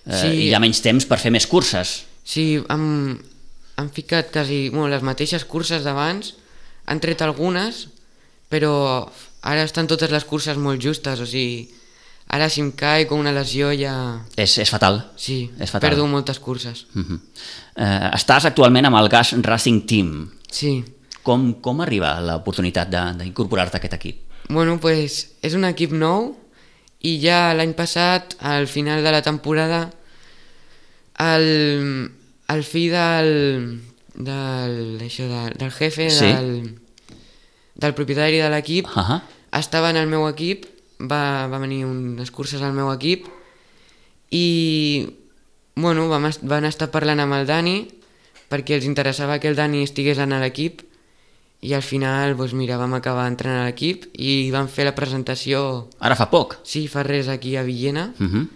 eh, 0.07 0.21
Sí. 0.21 0.28
hi 0.49 0.54
ha 0.54 0.61
menys 0.61 0.83
temps 0.83 1.07
per 1.07 1.19
fer 1.19 1.30
més 1.30 1.47
curses. 1.47 2.04
Sí, 2.25 2.62
han, 2.69 3.19
han 3.76 3.90
ficat 3.90 4.30
quasi 4.33 4.69
bueno, 4.69 4.88
les 4.88 5.02
mateixes 5.02 5.45
curses 5.45 5.83
d'abans, 5.83 6.35
han 6.87 7.00
tret 7.00 7.23
algunes, 7.23 7.88
però 8.50 9.09
ara 9.42 9.62
estan 9.62 9.87
totes 9.87 10.11
les 10.11 10.25
curses 10.25 10.57
molt 10.57 10.83
justes, 10.83 11.21
o 11.21 11.26
sigui, 11.26 11.71
ara 12.30 12.49
si 12.49 12.60
em 12.62 12.70
cae 12.72 13.06
com 13.10 13.18
una 13.20 13.32
lesió 13.34 13.72
ja... 13.75 13.92
És, 14.37 14.56
és 14.62 14.70
fatal. 14.70 15.00
Sí, 15.16 15.50
És 15.58 15.70
fatal. 15.70 15.90
perdo 15.90 16.06
moltes 16.06 16.38
curses. 16.38 16.87
Uh 16.94 17.02
-huh. 17.02 17.18
eh, 17.76 18.10
estàs 18.14 18.44
actualment 18.46 18.87
amb 18.87 18.96
el 18.96 19.08
Gas 19.08 19.32
Racing 19.42 19.87
Team. 19.87 20.30
Sí, 20.50 20.84
Com, 21.22 21.60
com 21.60 21.80
arriba 21.82 22.18
l'oportunitat 22.20 22.88
de- 22.88 23.14
d'incorporar-te 23.18 23.76
a 23.76 23.78
aquest 23.78 23.92
equip? 23.94 24.20
bueno, 24.49 24.78
pues 24.80 25.28
és 25.42 25.54
un 25.54 25.64
equip 25.64 25.92
nou 25.92 26.37
i 27.02 27.20
ja 27.20 27.52
l'any 27.54 27.72
passat, 27.75 28.34
al 28.40 28.66
final 28.66 29.02
de 29.04 29.10
la 29.12 29.22
temporada, 29.22 29.90
el, 31.18 32.10
el 32.49 32.62
fill 32.64 32.90
del, 32.90 33.80
del, 34.14 34.99
això, 35.00 35.28
del, 35.28 35.54
del 35.58 35.70
jefe, 35.70 36.10
Sí. 36.10 36.26
del, 36.26 36.78
del 37.75 37.94
propietari 37.94 38.38
de 38.38 38.49
l'equip, 38.50 38.87
Uh 38.87 39.02
-huh. 39.02 39.20
estava 39.52 39.90
en 39.90 39.96
el 39.96 40.06
meu 40.08 40.26
equip, 40.28 40.64
va, 41.00 41.47
va 41.49 41.59
venir 41.59 41.85
unes 41.87 42.30
curses 42.30 42.61
al 42.62 42.73
meu 42.73 42.90
equip 42.92 43.26
i 44.30 45.09
bueno, 45.76 46.09
vam, 46.09 46.26
est- 46.26 46.42
van 46.45 46.64
estar 46.69 46.90
parlant 46.92 47.21
amb 47.23 47.35
el 47.38 47.47
Dani 47.49 47.78
perquè 48.50 48.75
els 48.76 48.85
interessava 48.85 49.38
que 49.38 49.49
el 49.49 49.57
Dani 49.57 49.83
estigués 49.87 50.19
en 50.19 50.35
l'equip 50.40 50.83
i 51.62 51.75
al 51.76 51.83
final, 51.85 52.37
doncs 52.38 52.54
mira, 52.57 52.78
vam 52.80 52.95
acabar 52.97 53.26
entrant 53.28 53.59
a 53.61 53.66
l'equip 53.69 54.07
i 54.16 54.50
vam 54.50 54.66
fer 54.69 54.87
la 54.88 54.95
presentació, 54.97 55.88
Ara 56.00 56.16
fa 56.16 56.30
poc. 56.30 56.57
sí, 56.64 56.87
fa 56.88 57.02
res 57.04 57.28
aquí 57.28 57.57
a 57.57 57.62
Villena 57.62 58.12
Uh 58.19 58.26
-huh. 58.26 58.47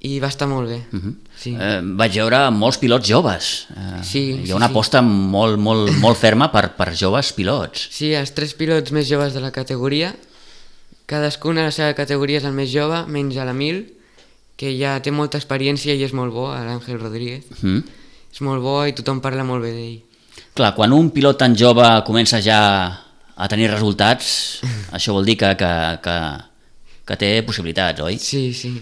i 0.00 0.18
va 0.20 0.28
estar 0.28 0.48
molt 0.48 0.68
bé. 0.68 0.82
Uh 0.92 1.00
-huh. 1.00 1.14
Sí. 1.36 1.54
eh, 1.58 1.80
vaig 1.82 2.12
veure 2.14 2.50
molts 2.50 2.78
pilots 2.78 3.08
joves. 3.08 3.66
Eh, 3.76 4.02
Sí, 4.02 4.18
hi 4.32 4.42
ha 4.42 4.46
sí, 4.46 4.52
una 4.52 4.66
sí. 4.66 4.70
aposta 4.72 5.02
molt, 5.02 5.58
molt, 5.58 5.90
molt 5.98 6.16
ferma 6.16 6.50
per, 6.52 6.74
per 6.76 6.94
joves 6.96 7.32
pilots. 7.32 7.88
Sí, 7.90 8.12
els 8.14 8.32
tres 8.34 8.54
pilots 8.54 8.90
més 8.92 9.08
joves 9.08 9.32
de 9.34 9.40
la 9.40 9.50
categoria, 9.50 10.14
cadascun 11.06 11.58
a 11.58 11.66
la 11.68 11.74
seva 11.74 11.94
categoria 11.94 12.38
és 12.40 12.44
el 12.48 12.52
més 12.56 12.70
jove, 12.72 13.04
menys 13.12 13.36
a 13.36 13.44
l'Emil, 13.44 13.84
que 14.56 14.70
ja 14.78 14.96
té 15.02 15.10
molta 15.10 15.38
experiència 15.40 15.94
i 15.94 16.02
és 16.06 16.12
molt 16.14 16.32
bo, 16.32 16.48
l'Àngel 16.52 17.00
Rodríguez. 17.00 17.44
-huh. 17.62 17.82
És 18.32 18.40
molt 18.40 18.62
bo 18.62 18.84
i 18.86 18.92
tothom 18.92 19.20
parla 19.20 19.44
molt 19.44 19.62
bé 19.62 19.70
d'ell. 19.72 20.00
Clar, 20.54 20.74
quan 20.74 20.92
un 20.92 21.10
pilot 21.10 21.38
tan 21.38 21.56
jove 21.56 21.84
comença 22.06 22.40
ja 22.40 23.00
a 23.36 23.48
tenir 23.48 23.70
resultats, 23.70 24.60
això 24.96 25.12
vol 25.12 25.24
dir 25.24 25.36
que, 25.36 25.56
que, 25.56 25.98
que, 26.02 26.16
que 27.06 27.16
té 27.16 27.42
possibilitats, 27.42 28.00
oi? 28.00 28.18
Sí, 28.18 28.52
sí. 28.54 28.80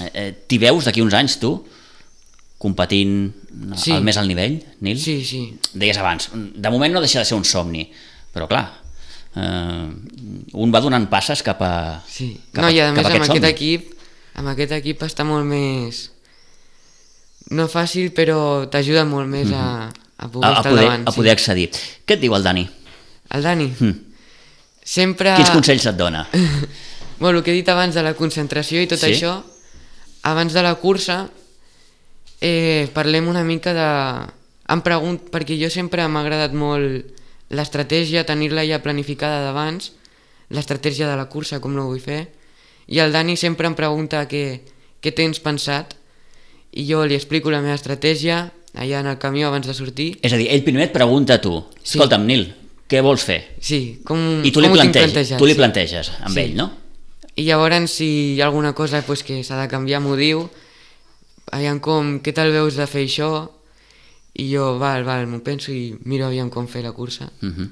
Eh, 0.00 0.10
eh, 0.14 0.34
T'hi 0.46 0.58
veus 0.58 0.84
d'aquí 0.84 1.00
uns 1.02 1.14
anys, 1.14 1.38
tu? 1.38 1.64
Competint 2.58 3.32
Sí. 3.76 3.92
al 3.92 4.02
més 4.02 4.16
alt 4.16 4.28
nivell, 4.28 4.60
Nil? 4.80 4.98
Sí, 5.00 5.24
sí. 5.24 5.56
Deies 5.74 5.96
abans, 5.98 6.30
de 6.34 6.70
moment 6.70 6.92
no 6.92 7.00
deixa 7.00 7.18
de 7.20 7.24
ser 7.24 7.36
un 7.36 7.44
somni, 7.44 7.90
però 8.34 8.46
clar, 8.46 8.80
eh, 9.36 9.88
un 10.54 10.72
va 10.74 10.80
donant 10.80 11.08
passes 11.10 11.42
cap 11.42 11.60
a, 11.62 11.72
sí. 12.08 12.32
cap 12.52 12.64
no, 12.64 12.70
i 12.70 12.80
a 12.80 12.90
més 12.92 13.04
amb 13.04 13.12
aquest, 13.12 13.32
somni. 13.32 13.48
equip, 13.50 13.92
amb 14.40 14.52
aquest 14.54 14.72
equip 14.80 15.02
està 15.08 15.24
molt 15.28 15.46
més... 15.48 16.06
No 17.50 17.64
fàcil, 17.72 18.10
però 18.12 18.66
t'ajuda 18.68 19.06
molt 19.08 19.28
més 19.32 19.48
a, 19.56 19.88
a 20.20 20.26
poder 20.28 20.48
a, 20.48 20.50
a, 20.50 20.58
estar 20.58 20.70
poder, 20.72 20.84
davant. 20.84 21.06
a 21.08 21.12
poder 21.16 21.32
accedir. 21.32 21.70
Què 22.04 22.18
et 22.18 22.20
diu 22.20 22.34
el 22.36 22.44
Dani? 22.44 22.66
Sí. 22.68 22.74
El 23.36 23.42
Dani, 23.44 23.68
Hm. 23.80 23.94
sempre... 24.84 25.32
Quins 25.36 25.50
consells 25.52 25.86
et 25.88 25.96
dona? 25.96 26.26
Bueno, 27.18 27.38
el 27.40 27.44
que 27.44 27.50
he 27.50 27.54
dit 27.56 27.68
abans 27.68 27.96
de 27.96 28.02
la 28.06 28.12
concentració 28.14 28.78
i 28.80 28.86
tot 28.86 29.00
Sí? 29.02 29.08
això, 29.10 29.32
abans 30.22 30.52
de 30.54 30.62
la 30.62 30.76
cursa 30.78 31.24
eh, 32.40 32.86
parlem 32.94 33.26
una 33.28 33.42
mica 33.42 33.72
de... 33.74 33.88
Em 34.70 34.82
pregunt, 34.84 35.16
perquè 35.32 35.56
jo 35.58 35.66
sempre 35.72 36.04
m'ha 36.06 36.20
agradat 36.22 36.54
molt 36.54 37.17
l'estratègia, 37.50 38.24
tenir-la 38.28 38.64
ja 38.68 38.82
planificada 38.84 39.42
d'abans, 39.46 39.92
l'estratègia 40.50 41.08
de 41.08 41.16
la 41.16 41.28
cursa, 41.28 41.60
com 41.60 41.74
no 41.74 41.84
ho 41.86 41.92
vull 41.92 42.00
fer, 42.02 42.28
i 42.88 43.00
el 43.00 43.12
Dani 43.12 43.36
sempre 43.36 43.68
em 43.68 43.74
pregunta 43.76 44.24
què, 44.28 44.60
què 45.00 45.12
tens 45.14 45.40
pensat, 45.44 45.94
i 46.72 46.84
jo 46.88 47.04
li 47.08 47.16
explico 47.16 47.50
la 47.50 47.60
meva 47.64 47.76
estratègia 47.76 48.50
allà 48.78 49.00
en 49.00 49.08
el 49.10 49.18
camió 49.18 49.48
abans 49.48 49.66
de 49.66 49.74
sortir. 49.74 50.18
És 50.22 50.32
a 50.32 50.36
dir, 50.40 50.48
ell 50.52 50.64
primer 50.64 50.88
et 50.88 50.92
pregunta 50.92 51.34
a 51.34 51.40
tu, 51.40 51.64
Sí. 51.82 51.96
escolta'm, 51.98 52.26
Nil, 52.26 52.54
què 52.88 53.00
vols 53.02 53.24
fer? 53.24 53.56
Sí, 53.60 54.00
com, 54.04 54.42
I 54.44 54.52
tu 54.52 54.60
li, 54.60 54.68
com 54.68 54.76
planteges, 54.76 55.36
tu 55.36 55.46
li 55.46 55.52
sí. 55.52 55.58
planteges 55.58 56.12
amb 56.20 56.34
Sí. 56.34 56.40
ell, 56.40 56.54
no? 56.56 56.70
I 57.36 57.44
llavors, 57.44 57.90
si 57.92 58.34
hi 58.34 58.40
ha 58.40 58.46
alguna 58.46 58.74
cosa 58.74 59.00
pues, 59.02 59.22
que 59.22 59.42
s'ha 59.44 59.60
de 59.60 59.68
canviar, 59.68 60.00
m'ho 60.00 60.16
diu. 60.16 60.48
Aviam 61.52 61.78
com, 61.80 62.18
què 62.20 62.34
tal 62.34 62.50
veus 62.52 62.74
de 62.76 62.86
fer 62.86 63.04
això? 63.06 63.48
I 64.38 64.46
jo, 64.52 64.78
val, 64.78 65.02
val, 65.04 65.26
m'ho 65.26 65.40
penso 65.42 65.72
i 65.74 65.96
miro 66.06 66.26
aviam 66.28 66.48
com 66.50 66.68
fer 66.70 66.82
la 66.84 66.92
cursa. 66.92 67.28
Uh 67.42 67.48
-huh. 67.48 67.68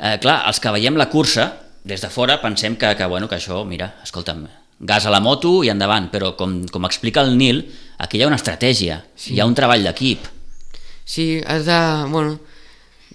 eh, 0.00 0.18
clar, 0.20 0.42
els 0.46 0.60
que 0.60 0.70
veiem 0.70 0.96
la 0.96 1.08
cursa, 1.08 1.60
des 1.84 2.00
de 2.00 2.08
fora 2.10 2.40
pensem 2.40 2.76
que, 2.76 2.94
que, 2.96 3.06
bueno, 3.06 3.28
que 3.28 3.36
això, 3.36 3.64
mira, 3.66 3.94
escolta'm, 4.02 4.46
gas 4.80 5.06
a 5.06 5.10
la 5.10 5.20
moto 5.20 5.64
i 5.64 5.68
endavant, 5.70 6.10
però 6.10 6.36
com, 6.36 6.66
com 6.68 6.84
explica 6.84 7.20
el 7.22 7.36
Nil, 7.38 7.72
aquí 7.98 8.18
hi 8.18 8.22
ha 8.22 8.26
una 8.26 8.36
estratègia, 8.36 9.04
Sí. 9.16 9.34
hi 9.34 9.40
ha 9.40 9.46
un 9.46 9.54
treball 9.54 9.82
d'equip. 9.82 10.18
Sí, 11.04 11.40
has 11.46 11.64
de, 11.64 12.04
bueno, 12.10 12.38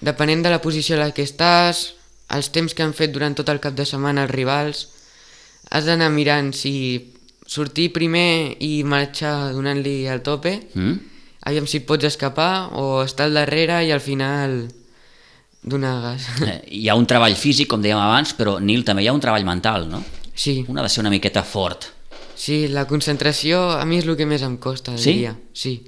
depenent 0.01 0.43
de 0.43 0.49
la 0.49 0.59
posició 0.61 0.95
en 0.95 1.01
la 1.01 1.11
que 1.11 1.23
estàs, 1.23 1.93
els 2.29 2.49
temps 2.51 2.73
que 2.73 2.81
han 2.83 2.93
fet 2.93 3.11
durant 3.11 3.35
tot 3.35 3.49
el 3.49 3.59
cap 3.59 3.75
de 3.75 3.85
setmana 3.85 4.23
els 4.23 4.31
rivals, 4.31 4.87
has 5.69 5.85
d'anar 5.85 6.09
mirant 6.09 6.53
si 6.53 7.13
sortir 7.45 7.91
primer 7.93 8.55
i 8.59 8.83
marxar 8.83 9.53
donant-li 9.53 10.07
al 10.07 10.21
tope, 10.21 10.69
Mm? 10.73 10.99
Aviam 11.45 11.67
si 11.67 11.79
pots 11.83 12.05
escapar, 12.07 12.69
o 12.73 13.03
estar 13.03 13.27
al 13.27 13.33
darrere 13.37 13.81
i 13.85 13.91
al 13.91 14.01
final 14.01 14.67
donar 15.61 16.01
gas. 16.01 16.27
Eh, 16.47 16.59
hi 16.83 16.89
ha 16.89 16.95
un 16.99 17.05
treball 17.07 17.35
físic, 17.39 17.69
com 17.71 17.81
dèiem 17.83 17.99
abans, 17.99 18.33
però 18.37 18.57
Nil, 18.59 18.83
també 18.87 19.03
hi 19.03 19.07
ha 19.11 19.15
un 19.15 19.21
treball 19.23 19.45
mental, 19.47 19.87
no? 19.89 20.03
Sí, 20.35 20.63
Un 20.67 20.79
ha 20.79 20.83
de 20.83 20.89
ser 20.89 21.03
una 21.03 21.11
miqueta 21.13 21.43
fort. 21.45 21.85
Sí, 22.35 22.67
la 22.67 22.87
concentració 22.89 23.59
a 23.77 23.83
mi 23.85 23.99
és 24.01 24.07
el 24.09 24.15
que 24.17 24.25
més 24.25 24.41
em 24.41 24.57
costa, 24.57 24.95
Sí? 24.97 25.11
diria. 25.13 25.35
Sí? 25.53 25.83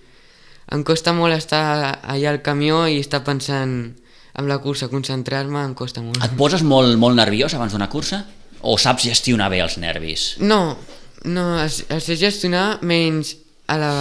Em 0.72 0.84
costa 0.86 1.14
molt 1.14 1.34
estar 1.36 2.00
allà 2.06 2.30
al 2.32 2.42
camió 2.46 2.86
i 2.88 3.00
estar 3.00 3.24
pensant 3.26 3.96
en 4.36 4.48
la 4.50 4.58
cursa, 4.60 4.88
concentrar-me 4.92 5.64
em 5.64 5.74
costa 5.74 6.02
molt. 6.02 6.22
Et 6.24 6.34
poses 6.38 6.62
molt, 6.64 6.96
molt 7.02 7.16
nerviós 7.18 7.54
abans 7.58 7.74
d'una 7.74 7.90
cursa? 7.90 8.26
O 8.62 8.78
saps 8.78 9.04
gestionar 9.06 9.50
bé 9.50 9.60
els 9.62 9.78
nervis? 9.78 10.36
No, 10.40 10.78
no, 11.26 11.46
els, 11.62 11.84
els 11.90 12.04
sé 12.06 12.16
gestionar 12.18 12.80
menys 12.82 13.36
a 13.68 13.78
la, 13.78 13.94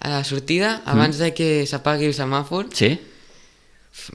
a 0.00 0.08
la 0.08 0.22
sortida, 0.24 0.80
abans 0.88 1.18
de 1.20 1.32
que 1.36 1.66
s'apagui 1.68 2.08
el 2.10 2.14
semàfor, 2.16 2.70
Sí? 2.76 2.94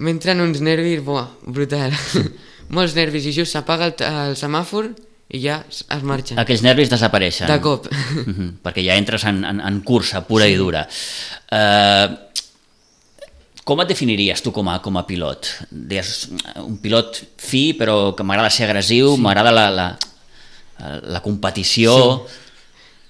m'entren 0.01 0.42
uns 0.42 0.62
nervis, 0.66 1.04
buah, 1.06 1.27
brutal. 1.46 1.94
Molts 2.74 2.96
nervis 2.98 3.27
i 3.30 3.34
just 3.36 3.54
s'apaga 3.54 3.92
el, 3.92 3.94
el 4.04 4.36
semàfor 4.36 4.89
i 5.32 5.42
ja 5.44 5.60
es 5.70 6.04
marxen. 6.08 6.39
Aquells 6.42 6.63
nervis 6.66 6.89
desapareixen. 6.92 7.50
De 7.51 7.60
cop. 7.63 7.88
Mhm, 8.27 8.58
perquè 8.66 8.84
ja 8.84 8.98
entres 9.00 9.24
en, 9.30 9.44
en, 9.48 9.62
en 9.63 9.82
cursa 9.86 10.24
pura 10.27 10.48
sí. 10.48 10.56
i 10.56 10.58
dura. 10.60 10.82
Uh, 11.54 12.18
com 13.68 13.84
et 13.84 13.89
definiries 13.92 14.42
tu 14.44 14.51
com 14.56 14.68
a, 14.72 14.80
com 14.84 14.98
a 14.98 15.06
pilot? 15.08 15.48
Deies, 15.70 16.30
un 16.63 16.77
pilot 16.82 17.22
fi, 17.38 17.70
però 17.77 18.16
que 18.18 18.25
m'agrada 18.25 18.50
ser 18.51 18.68
agressiu, 18.68 19.13
sí. 19.16 19.22
m'agrada 19.24 19.54
la, 19.54 19.70
la, 19.72 19.88
la 21.13 21.24
competició... 21.24 21.96
Sí. 22.25 22.44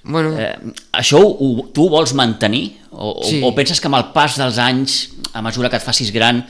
Bueno, 0.03 0.37
Eh, 0.39 0.55
això 0.93 1.19
ho, 1.19 1.27
ho, 1.39 1.67
tu 1.73 1.85
ho 1.85 1.89
vols 1.89 2.13
mantenir? 2.13 2.77
O, 2.91 3.21
Sí. 3.23 3.41
o, 3.43 3.47
o 3.49 3.55
penses 3.55 3.79
que 3.81 3.87
amb 3.87 3.95
el 3.97 4.05
pas 4.13 4.37
dels 4.37 4.57
anys, 4.57 5.09
a 5.33 5.41
mesura 5.41 5.69
que 5.69 5.75
et 5.77 5.83
facis 5.83 6.11
gran, 6.13 6.45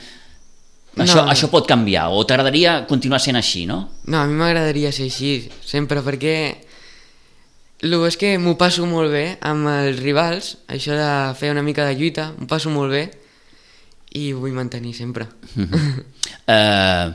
això, 0.96 1.24
No. 1.24 1.30
això 1.32 1.48
pot 1.50 1.66
canviar? 1.66 2.08
O 2.10 2.24
t'agradaria 2.26 2.86
continuar 2.86 3.20
sent 3.20 3.36
així, 3.36 3.66
no? 3.66 3.88
No, 4.06 4.18
a 4.22 4.26
mi 4.26 4.34
m'agradaria 4.34 4.92
ser 4.92 5.06
així, 5.10 5.48
sempre, 5.64 6.02
perquè 6.02 6.56
el 7.80 7.92
és 8.06 8.16
que 8.16 8.38
m'ho 8.38 8.56
passo 8.58 8.86
molt 8.86 9.10
bé 9.10 9.38
amb 9.40 9.66
els 9.68 10.00
rivals, 10.02 10.56
això 10.68 10.94
de 10.98 11.34
fer 11.38 11.50
una 11.50 11.62
mica 11.62 11.84
de 11.86 11.94
lluita, 11.94 12.32
m'ho 12.38 12.46
passo 12.46 12.70
molt 12.70 12.90
bé 12.90 13.10
i 14.14 14.32
ho 14.32 14.38
vull 14.40 14.52
mantenir 14.56 14.94
sempre. 14.94 15.26
Eh, 16.46 17.10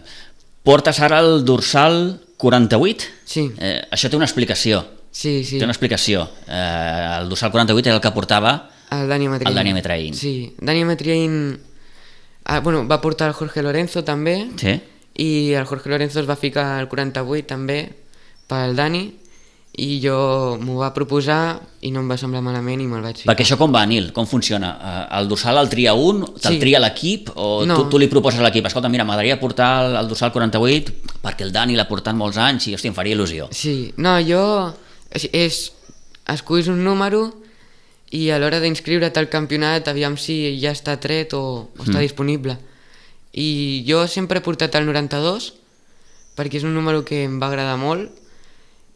portes 0.63 0.99
ara 1.01 1.19
el 1.19 1.43
dorsal 1.45 2.19
48? 2.37 3.05
Sí, 3.25 3.51
Eh, 3.57 3.81
això 3.91 4.09
té 4.09 4.15
una 4.15 4.25
explicació. 4.25 4.83
Sí, 5.13 5.43
sí. 5.45 5.59
Té 5.61 5.65
una 5.67 5.75
explicació. 5.75 6.23
Eh, 6.47 7.17
el 7.21 7.29
dorsal 7.29 7.51
48 7.53 7.89
era 7.89 7.95
el 7.99 8.01
que 8.01 8.11
portava... 8.11 8.55
El 8.93 9.07
Dani 9.09 9.27
Matriain. 9.29 9.51
El 9.51 9.55
Dani 9.61 9.73
Matriain. 9.77 10.13
Sí, 10.17 10.33
Dani 10.59 10.83
Matriain... 10.85 11.37
Ah, 12.45 12.59
bueno, 12.59 12.83
va 12.87 12.99
portar 12.99 13.29
el 13.29 13.33
Jorge 13.37 13.61
Lorenzo 13.63 14.03
també 14.03 14.49
Sí? 14.59 14.73
i 15.15 15.53
el 15.53 15.63
Jorge 15.69 15.87
Lorenzo 15.93 16.19
es 16.19 16.27
va 16.27 16.35
ficar 16.35 16.79
el 16.81 16.89
48 16.91 17.45
també 17.47 17.77
pel 18.49 18.73
Dani 18.75 19.03
i 19.79 19.87
jo 20.03 20.57
m'ho 20.61 20.75
va 20.81 20.89
proposar 20.93 21.59
i 21.81 21.89
no 21.93 22.01
em 22.03 22.09
va 22.11 22.17
semblar 22.19 22.41
malament 22.45 22.81
i 22.83 22.85
me'l 22.89 23.01
vaig 23.01 23.21
ficar. 23.23 23.31
Perquè 23.31 23.45
això 23.47 23.57
com 23.57 23.71
va, 23.73 23.85
Nil? 23.89 24.11
Com 24.13 24.27
funciona? 24.29 24.73
Eh, 24.77 25.17
El 25.21 25.29
dorsal 25.31 25.57
el 25.61 25.69
tria 25.71 25.93
un? 25.95 26.25
Te'l 26.35 26.57
Sí. 26.57 26.59
tria 26.59 26.79
l'equip? 26.83 27.31
O 27.35 27.63
No. 27.65 27.77
tu, 27.83 27.89
tu 27.95 27.97
li 28.01 28.07
proposes 28.11 28.39
a 28.39 28.43
l'equip? 28.43 28.65
Escolta, 28.67 28.89
mira, 28.89 29.05
m'agradaria 29.05 29.39
portar 29.39 29.85
el, 29.85 29.95
el 30.03 30.07
dorsal 30.11 30.31
48 30.33 30.91
perquè 31.23 31.41
el 31.47 31.51
Dani 31.55 31.75
l'ha 31.79 31.87
portat 31.87 32.13
molts 32.13 32.37
anys 32.37 32.67
i, 32.67 32.75
hòstia, 32.75 32.89
em 32.91 32.95
faria 32.97 33.15
il·lusió. 33.15 33.47
Sí, 33.51 33.93
no, 33.97 34.19
jo... 34.21 34.73
És, 35.13 35.27
és 35.31 35.71
esculls 36.33 36.67
un 36.71 36.83
número 36.83 37.27
i 38.13 38.27
a 38.33 38.37
l'hora 38.41 38.59
d'inscriure't 38.61 39.17
al 39.17 39.29
campionat 39.29 39.87
aviam 39.89 40.17
si 40.17 40.57
ja 40.61 40.71
està 40.73 40.97
tret 41.01 41.33
o, 41.37 41.69
o 41.77 41.83
està 41.83 41.97
Mm. 41.99 42.05
disponible. 42.05 42.57
I 43.33 43.83
jo 43.87 44.03
sempre 44.07 44.39
he 44.39 44.45
portat 44.45 44.75
el 44.77 44.85
92 44.85 45.53
perquè 46.37 46.57
és 46.57 46.63
un 46.65 46.73
número 46.73 47.03
que 47.05 47.23
em 47.25 47.39
va 47.41 47.47
agradar 47.49 47.77
molt 47.77 48.09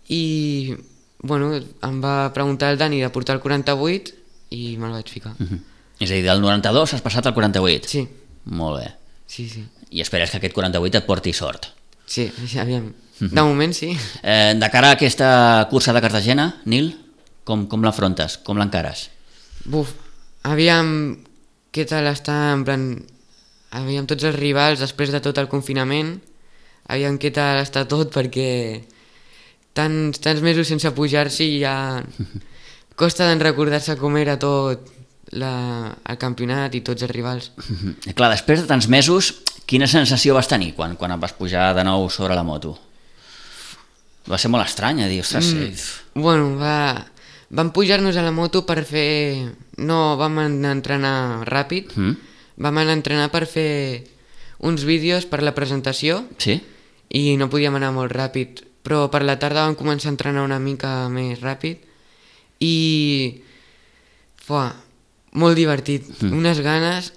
i 0.09 0.75
bueno, 1.21 1.55
em 1.57 1.97
va 2.03 2.31
preguntar 2.33 2.69
el 2.71 2.77
Dani 2.77 3.01
de 3.01 3.09
portar 3.09 3.35
el 3.37 3.41
48 3.41 4.13
i 4.53 4.77
me'l 4.77 4.93
vaig 4.93 5.09
ficar. 5.09 5.33
Mhm. 5.39 5.59
És 5.99 6.11
a 6.11 6.13
dir, 6.13 6.23
del 6.23 6.41
92 6.41 6.93
has 6.93 7.01
passat 7.01 7.25
al 7.25 7.33
48. 7.33 7.87
Sí, 7.89 8.07
Molt 8.45 8.79
bé. 8.79 8.91
sí, 9.25 9.49
sí. 9.49 9.65
I 9.89 10.01
esperes 10.01 10.29
que 10.29 10.37
aquest 10.37 10.53
48 10.53 10.97
et 10.99 11.05
porti 11.05 11.33
sort. 11.33 11.65
Sí, 12.05 12.31
sí, 12.47 12.59
aviam. 12.59 12.93
De 13.19 13.41
moment 13.41 13.73
sí. 13.73 13.91
Eh, 14.21 14.53
de 14.57 14.69
cara 14.69 14.91
a 14.91 14.97
aquesta 14.97 15.67
cursa 15.71 15.93
de 15.93 16.01
Cartagena, 16.03 16.49
Nil, 16.65 16.91
com, 17.47 17.65
com 17.71 17.85
l'afrontes? 17.85 18.37
Com 18.45 18.59
l'encares? 18.59 19.07
Buf, 19.65 19.93
aviam 20.45 20.89
què 21.73 21.85
tal 21.89 22.07
està, 22.11 22.35
en 22.53 22.65
plan, 22.67 22.83
aviam 23.77 24.07
tots 24.09 24.27
els 24.27 24.37
rivals 24.37 24.83
després 24.83 25.13
de 25.13 25.21
tot 25.23 25.37
el 25.41 25.49
confinament, 25.51 26.17
aviam 26.93 27.17
què 27.19 27.33
tal 27.35 27.61
està 27.61 27.85
tot 27.89 28.13
perquè 28.13 28.49
tants, 29.77 30.21
tants 30.23 30.43
mesos 30.45 30.69
sense 30.69 30.91
pujar-s'hi 30.95 31.49
ja 31.61 31.75
costa 33.01 33.27
d'en 33.27 33.43
recordar-se 33.43 33.97
com 33.99 34.17
era 34.17 34.37
tot 34.41 34.93
la, 35.35 35.53
el 36.07 36.17
campionat 36.17 36.75
i 36.77 36.81
tots 36.85 37.03
els 37.03 37.13
rivals. 37.13 37.51
Mhm. 37.57 38.13
Clar, 38.15 38.31
després 38.33 38.63
de 38.63 38.69
tants 38.69 38.87
mesos, 38.87 39.33
quina 39.67 39.87
sensació 39.87 40.37
vas 40.37 40.47
tenir 40.47 40.73
quan, 40.75 40.95
quan 40.95 41.11
et 41.11 41.21
vas 41.21 41.35
pujar 41.35 41.73
de 41.75 41.83
nou 41.83 42.09
sobre 42.09 42.35
la 42.35 42.45
moto? 42.47 42.77
Va 44.27 44.37
ser 44.37 44.51
molt 44.51 44.67
estrany, 44.67 45.01
a 45.03 45.07
dir, 45.07 45.21
ostres, 45.23 45.53
mm. 45.53 46.21
Bueno, 46.21 46.57
va, 46.59 47.05
vam 47.49 47.71
pujar-nos 47.71 48.17
a 48.17 48.25
la 48.25 48.33
moto 48.35 48.65
per 48.67 48.83
fer... 48.85 49.53
No 49.77 50.17
vam 50.17 50.39
anar 50.41 50.71
a 50.71 50.75
entrenar 50.75 51.15
ràpid, 51.47 51.93
Mm. 51.95 52.15
vam 52.57 52.77
anar 52.81 52.95
a 52.95 52.97
entrenar 52.97 53.29
per 53.31 53.45
fer 53.45 54.03
uns 54.59 54.83
vídeos 54.83 55.27
per 55.29 55.43
la 55.43 55.53
presentació 55.53 56.23
sí? 56.41 56.57
i 57.13 57.37
no 57.37 57.45
podíem 57.49 57.75
anar 57.77 57.91
molt 57.93 58.11
ràpid, 58.11 58.63
però 58.81 59.05
per 59.13 59.21
la 59.21 59.37
tarda 59.37 59.67
vam 59.67 59.75
començar 59.77 60.09
a 60.09 60.15
entrenar 60.15 60.43
una 60.43 60.59
mica 60.59 61.07
més 61.09 61.39
ràpid 61.41 61.85
i... 62.59 63.43
Fuà, 64.47 64.71
molt 65.37 65.55
divertit, 65.59 66.07
mm. 66.21 66.33
unes 66.33 66.59
ganes... 66.65 67.11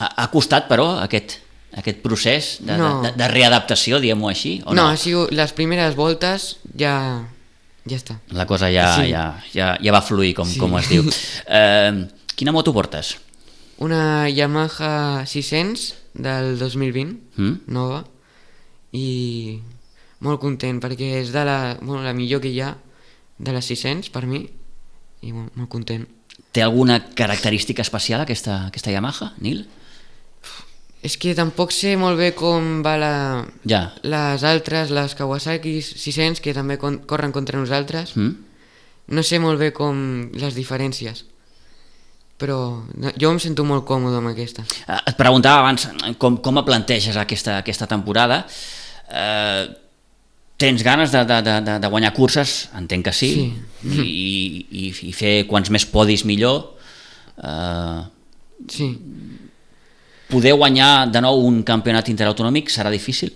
Ha, 0.00 0.08
ha 0.24 0.26
costat, 0.32 0.66
però, 0.68 0.98
aquest, 1.04 1.38
aquest 1.76 2.02
procés 2.02 2.58
de, 2.60 2.76
No. 2.76 3.02
de, 3.02 3.12
de 3.16 3.28
readaptació, 3.28 3.98
diguem-ho 4.00 4.28
així, 4.28 4.60
o 4.66 4.74
no? 4.74 4.82
no, 4.82 4.88
ha 4.90 4.96
sigut, 4.96 5.32
les 5.32 5.52
primeres 5.56 5.94
voltes 5.96 6.58
ja, 6.76 7.24
ja 7.88 7.96
està. 7.96 8.18
La 8.30 8.46
cosa 8.46 8.70
ja, 8.70 8.90
Sí. 8.96 9.10
ja, 9.10 9.24
ja, 9.54 9.76
ja 9.80 9.92
va 9.92 10.02
fluir, 10.02 10.34
com, 10.34 10.46
Sí. 10.48 10.58
com 10.58 10.76
es 10.78 10.88
diu. 10.88 11.04
Eh, 11.48 12.06
quina 12.36 12.52
moto 12.52 12.72
portes? 12.72 13.16
Una 13.78 14.28
Yamaha 14.28 15.24
600 15.26 15.94
del 16.14 16.58
2020, 16.58 17.16
Mm? 17.36 17.52
nova, 17.72 18.04
i 18.92 19.58
molt 20.22 20.40
content 20.40 20.78
perquè 20.82 21.16
és 21.22 21.32
de 21.32 21.44
la, 21.44 21.76
bueno, 21.80 22.02
la 22.04 22.12
millor 22.12 22.40
que 22.44 22.48
hi 22.52 22.60
ha 22.60 22.74
de 23.38 23.52
les 23.52 23.64
600 23.64 24.10
per 24.12 24.26
mi 24.28 24.44
i 25.22 25.32
molt, 25.32 25.54
molt 25.56 25.70
content. 25.72 26.04
Té 26.52 26.62
alguna 26.62 26.98
característica 27.16 27.80
especial 27.82 28.20
aquesta, 28.20 28.66
aquesta 28.68 28.92
Yamaha, 28.92 29.32
Nil? 29.40 29.64
És 31.02 31.16
que 31.18 31.32
tampoc 31.34 31.72
sé 31.74 31.96
molt 31.98 32.16
bé 32.20 32.30
com 32.38 32.80
va 32.84 32.94
la, 32.96 33.14
Ja. 33.66 33.92
les 34.06 34.44
altres, 34.46 34.90
les 34.94 35.14
Kawasaki 35.18 35.80
600 35.82 36.40
que 36.40 36.54
també 36.54 36.78
con 36.78 37.00
corren 37.10 37.32
contra 37.34 37.58
nosaltres. 37.58 38.14
Mm? 38.16 38.36
No 39.08 39.22
sé 39.26 39.40
molt 39.42 39.58
bé 39.58 39.72
com 39.74 40.30
les 40.38 40.54
diferències, 40.54 41.24
però 42.38 42.84
jo 43.18 43.30
em 43.32 43.38
sento 43.42 43.64
molt 43.66 43.84
còmode 43.84 44.16
amb 44.20 44.30
aquesta. 44.30 44.62
Eh, 44.86 45.00
Et 45.10 45.16
preguntava 45.18 45.58
abans 45.64 45.88
com, 46.18 46.36
com 46.38 46.58
et 46.62 46.64
planteges 46.70 47.16
aquesta, 47.18 47.58
aquesta 47.58 47.86
temporada. 47.90 48.46
Eh, 49.10 49.66
tens 50.56 50.84
ganes 50.86 51.10
de, 51.10 51.24
de, 51.26 51.40
de, 51.42 51.60
de- 51.66 51.78
de 51.82 51.88
guanyar 51.90 52.12
curses? 52.14 52.68
Entenc 52.78 53.04
que 53.10 53.12
sí. 53.12 53.32
Sí. 53.82 54.06
I, 54.06 54.66
i, 54.70 54.88
I 55.10 55.12
fer 55.12 55.34
quants 55.50 55.68
més 55.74 55.84
podis 55.84 56.22
millor. 56.24 56.76
Eh, 57.42 58.02
Sí, 58.70 58.86
poder 60.32 60.54
guanyar 60.56 61.10
de 61.12 61.20
nou 61.20 61.44
un 61.46 61.62
campionat 61.62 62.08
interautonòmic 62.08 62.70
serà 62.72 62.90
difícil? 62.90 63.34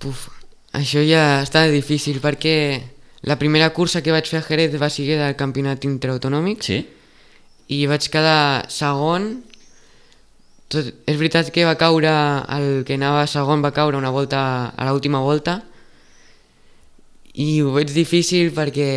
puf, 0.00 0.28
això 0.72 1.02
ja 1.04 1.42
està 1.44 1.66
difícil 1.70 2.20
perquè 2.24 2.54
la 3.28 3.36
primera 3.38 3.68
cursa 3.74 4.00
que 4.02 4.12
vaig 4.14 4.26
fer 4.30 4.38
a 4.40 4.46
Jerez 4.46 4.76
va 4.80 4.88
ser 4.90 5.06
del 5.18 5.36
campionat 5.36 5.84
interautonòmic 5.84 6.62
Sí? 6.64 6.78
i 7.68 7.84
vaig 7.86 8.06
quedar 8.08 8.64
segon 8.72 9.42
tot, 10.72 10.84
és 11.08 11.16
veritat 11.16 11.50
que 11.52 11.64
va 11.68 11.74
caure 11.80 12.08
el 12.56 12.84
que 12.88 12.94
anava 12.96 13.26
segon 13.28 13.60
va 13.64 13.72
caure 13.76 13.96
una 14.00 14.10
volta 14.12 14.40
a 14.76 14.86
l'última 14.88 15.20
volta 15.20 15.62
i 17.38 17.60
ho 17.62 17.72
veig 17.74 17.92
difícil 17.94 18.50
perquè 18.56 18.88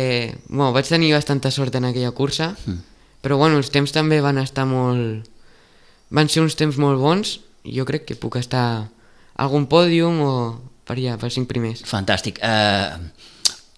bueno, 0.48 0.72
vaig 0.74 0.88
tenir 0.88 1.12
bastanta 1.14 1.50
sort 1.50 1.74
en 1.78 1.84
aquella 1.90 2.10
cursa 2.16 2.54
Mm. 2.66 2.80
però 3.22 3.36
bueno, 3.38 3.56
els 3.58 3.70
temps 3.70 3.92
també 3.92 4.20
van 4.20 4.38
estar 4.38 4.64
molt 4.66 5.28
van 6.12 6.28
ser 6.28 6.42
uns 6.44 6.54
temps 6.58 6.76
molt 6.78 7.00
bons 7.00 7.38
i 7.64 7.76
jo 7.78 7.86
crec 7.88 8.04
que 8.08 8.16
puc 8.18 8.36
estar 8.36 8.64
a 8.84 9.44
algun 9.46 9.64
pòdium 9.70 10.20
o 10.20 10.32
per 10.84 10.96
allà, 10.98 11.16
per 11.18 11.30
cinc 11.32 11.48
primers 11.48 11.82
Fantàstic. 11.88 12.38
Eh, 12.42 12.96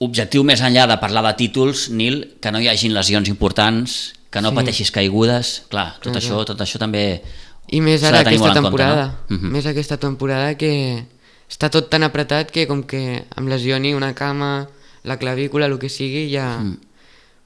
objectiu 0.04 0.42
més 0.44 0.60
enllà 0.64 0.86
de 0.90 0.96
parlar 1.00 1.22
de 1.28 1.34
títols, 1.38 1.88
Nil, 1.94 2.24
que 2.42 2.50
no 2.52 2.60
hi 2.60 2.68
hagin 2.68 2.94
lesions 2.96 3.28
importants, 3.30 4.14
que 4.30 4.40
no 4.42 4.50
Sí. 4.50 4.56
pateixis 4.56 4.90
caigudes, 4.90 5.62
clar, 5.70 5.94
tot, 6.00 6.12
Clar, 6.12 6.22
això, 6.22 6.34
clar. 6.42 6.46
tot 6.52 6.60
això 6.60 6.78
també 6.78 7.22
I 7.70 7.80
més 7.80 8.02
ara 8.04 8.20
aquesta 8.20 8.34
en 8.34 8.54
compte, 8.54 8.60
temporada, 8.62 9.06
no? 9.28 9.36
Mhm. 9.38 9.52
més 9.52 9.66
aquesta 9.66 9.96
temporada 9.96 10.54
que 10.56 11.04
està 11.48 11.70
tot 11.70 11.88
tan 11.88 12.02
apretat 12.02 12.50
que 12.50 12.66
com 12.66 12.82
que 12.82 13.24
em 13.36 13.46
lesioni 13.46 13.94
una 13.94 14.14
cama, 14.14 14.68
la 15.04 15.18
clavícula, 15.18 15.66
el 15.66 15.78
que 15.78 15.88
sigui, 15.88 16.30
ja 16.32 16.58
Mm. 16.58 16.78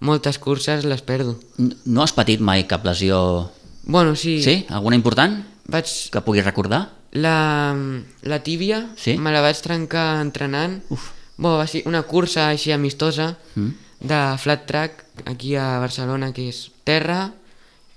moltes 0.01 0.39
curses 0.39 0.85
les 0.85 1.03
perdo. 1.03 1.39
No 1.85 2.03
has 2.03 2.13
patit 2.13 2.41
mai 2.41 2.67
cap 2.67 2.85
lesió... 2.85 3.51
Bueno, 3.89 4.15
sí, 4.17 4.43
Sí? 4.45 4.67
Alguna 4.69 4.97
important 4.97 5.45
vaig... 5.67 5.89
que 6.13 6.21
puguis 6.21 6.45
recordar? 6.45 6.93
La, 7.13 7.75
la 8.23 8.43
tíbia 8.45 8.93
Sí? 9.01 9.17
me 9.17 9.33
la 9.33 9.41
vaig 9.41 9.57
trencar 9.65 10.21
entrenant. 10.21 10.83
Uf. 10.93 11.11
Bueno, 11.39 11.57
va 11.57 11.67
ser 11.67 11.83
una 11.89 12.03
cursa 12.05 12.49
així 12.53 12.73
amistosa 12.73 13.39
Mm. 13.57 13.71
de 14.01 14.19
flat 14.39 14.67
track 14.67 15.05
aquí 15.27 15.57
a 15.57 15.79
Barcelona, 15.81 16.33
que 16.33 16.49
és 16.53 16.71
terra, 16.85 17.33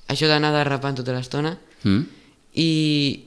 això 0.08 0.28
d'anar 0.32 0.54
derrapant 0.56 0.96
tota 0.98 1.14
l'estona, 1.14 1.58
Mm? 1.84 2.02
i 2.56 3.26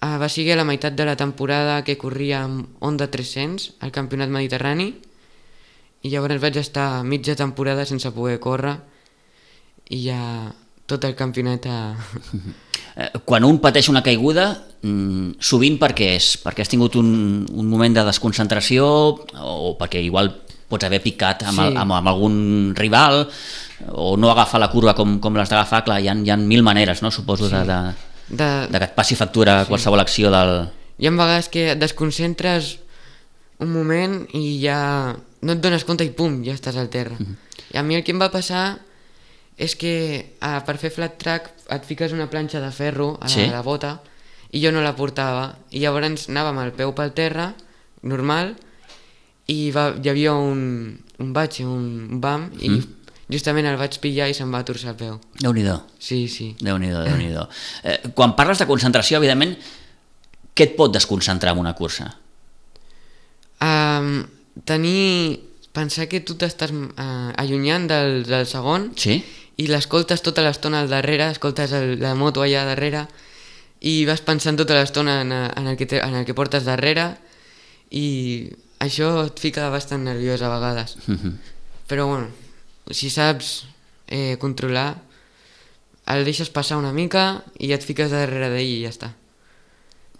ah, 0.00 0.16
va 0.18 0.28
ser 0.28 0.46
a 0.52 0.56
la 0.56 0.64
meitat 0.64 0.94
de 0.94 1.04
la 1.04 1.16
temporada 1.16 1.82
que 1.84 1.98
corria 1.98 2.44
amb 2.44 2.68
Honda 2.80 3.10
300 3.10 3.74
al 3.80 3.90
campionat 3.92 4.28
mediterrani 4.30 4.94
i 6.02 6.08
llavors 6.08 6.40
vaig 6.40 6.56
estar 6.56 7.02
mitja 7.04 7.34
temporada 7.36 7.84
sense 7.84 8.10
poder 8.12 8.38
córrer 8.40 8.78
i 9.90 10.04
ja 10.08 10.52
tot 10.90 11.06
el 11.08 11.14
campionat 11.18 11.66
a... 11.70 11.78
Eh, 12.98 13.06
Quan 13.24 13.44
un 13.46 13.60
pateix 13.62 13.86
una 13.88 14.02
caiguda, 14.02 14.48
mm, 14.82 15.38
sovint 15.38 15.76
per 15.78 15.92
què 15.96 16.08
és? 16.16 16.32
Perquè 16.42 16.64
has 16.64 16.70
tingut 16.72 16.96
un, 16.98 17.10
un 17.46 17.68
moment 17.70 17.94
de 17.94 18.02
desconcentració 18.08 18.86
o 19.38 19.70
perquè 19.78 20.02
igual 20.02 20.32
pots 20.70 20.86
haver 20.86 20.98
picat 21.02 21.44
amb, 21.46 21.58
Sí. 21.58 21.66
el, 21.68 21.78
amb, 21.78 21.94
amb 21.96 22.10
algun 22.10 22.36
rival 22.78 23.24
o 23.94 24.16
no 24.18 24.30
agafar 24.30 24.60
la 24.60 24.68
curva 24.70 24.94
com, 24.98 25.16
com 25.22 25.38
l'has 25.38 25.50
d'agafar, 25.50 25.84
clar, 25.86 26.00
hi 26.02 26.10
ha, 26.10 26.14
hi 26.18 26.30
ha 26.30 26.36
mil 26.36 26.62
maneres, 26.66 27.00
no? 27.02 27.10
suposo, 27.14 27.48
sí. 27.48 27.54
de, 27.54 27.62
de, 27.64 27.80
de, 28.42 28.50
de 28.68 28.78
que 28.78 28.90
et 28.90 28.94
passi 28.98 29.16
factura 29.18 29.60
sí. 29.62 29.70
qualsevol 29.70 30.02
acció 30.02 30.30
del... 30.34 30.52
Hi 31.00 31.08
ha 31.08 31.14
vegades 31.16 31.48
que 31.48 31.70
et 31.72 31.80
desconcentres 31.80 32.74
un 33.60 33.72
moment 33.72 34.22
i 34.36 34.58
ja 34.62 35.14
no 35.40 35.54
et 35.54 35.62
dones 35.62 35.86
compte 35.88 36.04
i 36.04 36.12
pum, 36.16 36.42
ja 36.44 36.52
estàs 36.58 36.76
al 36.76 36.90
terra. 36.92 37.16
I 37.70 37.78
a 37.80 37.82
mi 37.86 37.96
el 37.96 38.04
que 38.04 38.12
em 38.12 38.20
va 38.20 38.30
passar 38.34 38.80
és 39.60 39.74
que 39.76 39.92
ah, 40.40 40.62
per 40.64 40.78
fer 40.80 40.88
flat 40.94 41.18
track 41.20 41.50
et 41.76 41.84
fiques 41.84 42.14
una 42.16 42.30
planxa 42.32 42.62
de 42.64 42.70
ferro 42.72 43.12
a 43.20 43.26
la, 43.28 43.32
Sí. 43.34 43.44
la 43.52 43.60
bota 43.62 43.98
i 44.50 44.62
jo 44.64 44.72
no 44.72 44.80
la 44.82 44.94
portava 44.96 45.50
i 45.70 45.82
llavors 45.84 46.28
anàvem 46.32 46.58
el 46.64 46.72
peu 46.72 46.94
pel 46.96 47.12
terra, 47.14 47.52
normal, 48.02 48.54
i 49.52 49.70
va, 49.74 49.90
hi 50.00 50.08
havia 50.08 50.32
un, 50.34 50.96
un 51.20 51.32
batx, 51.36 51.60
un 51.66 52.18
bam, 52.22 52.48
i 52.58 52.80
justament 53.30 53.66
el 53.68 53.76
vaig 53.78 53.98
pillar 54.02 54.26
i 54.30 54.34
se'm 54.34 54.50
va 54.50 54.64
torçar 54.66 54.94
el 54.94 54.96
peu. 54.98 55.18
Déu-n'hi-do, 55.38 55.76
Sí, 56.00 56.24
sí. 56.28 56.54
Déu-n'hi-do, 56.58 57.04
déu 57.06 57.16
nhi 57.20 57.28
déu 57.30 57.44
eh, 57.84 57.98
Quan 58.16 58.34
parles 58.38 58.58
de 58.58 58.66
concentració, 58.66 59.20
evidentment, 59.20 59.54
què 60.56 60.66
et 60.70 60.74
pot 60.78 60.90
desconcentrar 60.90 61.52
en 61.54 61.60
una 61.62 61.74
cursa? 61.78 62.08
Um, 63.60 64.24
tenir... 64.64 65.46
Pensar 65.70 66.08
que 66.10 66.18
tu 66.26 66.34
t'estàs 66.34 66.72
uh, 66.74 67.30
allunyant 67.38 67.84
del, 67.86 68.24
del 68.26 68.42
segon 68.50 68.88
Sí? 68.98 69.20
I 69.60 69.66
l'escoltes 69.68 70.22
tota 70.24 70.42
l'estona 70.46 70.80
al 70.80 70.88
darrere, 70.88 71.28
escoltes 71.34 71.72
el, 71.76 71.98
la 72.00 72.14
moto 72.16 72.40
allà 72.44 72.64
darrere 72.68 73.04
i 73.84 74.04
vas 74.08 74.22
pensant 74.24 74.56
tota 74.60 74.76
l'estona 74.78 75.20
en, 75.24 75.32
en, 75.32 75.66
el 75.66 75.76
que 75.76 75.86
te, 75.88 76.00
en 76.00 76.14
el 76.20 76.24
que 76.28 76.36
portes 76.36 76.64
darrere 76.68 77.10
i 77.90 78.48
això 78.80 79.26
et 79.26 79.40
fica 79.42 79.68
bastant 79.72 80.04
nerviós 80.06 80.40
a 80.42 80.50
vegades. 80.52 80.96
Mhm. 81.06 81.36
Però 81.90 82.06
bueno, 82.06 82.28
si 82.90 83.10
saps 83.10 83.64
eh, 84.08 84.36
controlar, 84.40 84.94
el 86.10 86.24
deixes 86.24 86.50
passar 86.50 86.78
una 86.78 86.92
mica 86.92 87.42
i 87.58 87.72
et 87.74 87.84
fiques 87.84 88.10
darrere 88.10 88.48
d'ell 88.52 88.68
i 88.68 88.84
ja 88.84 88.92
està. 88.94 89.10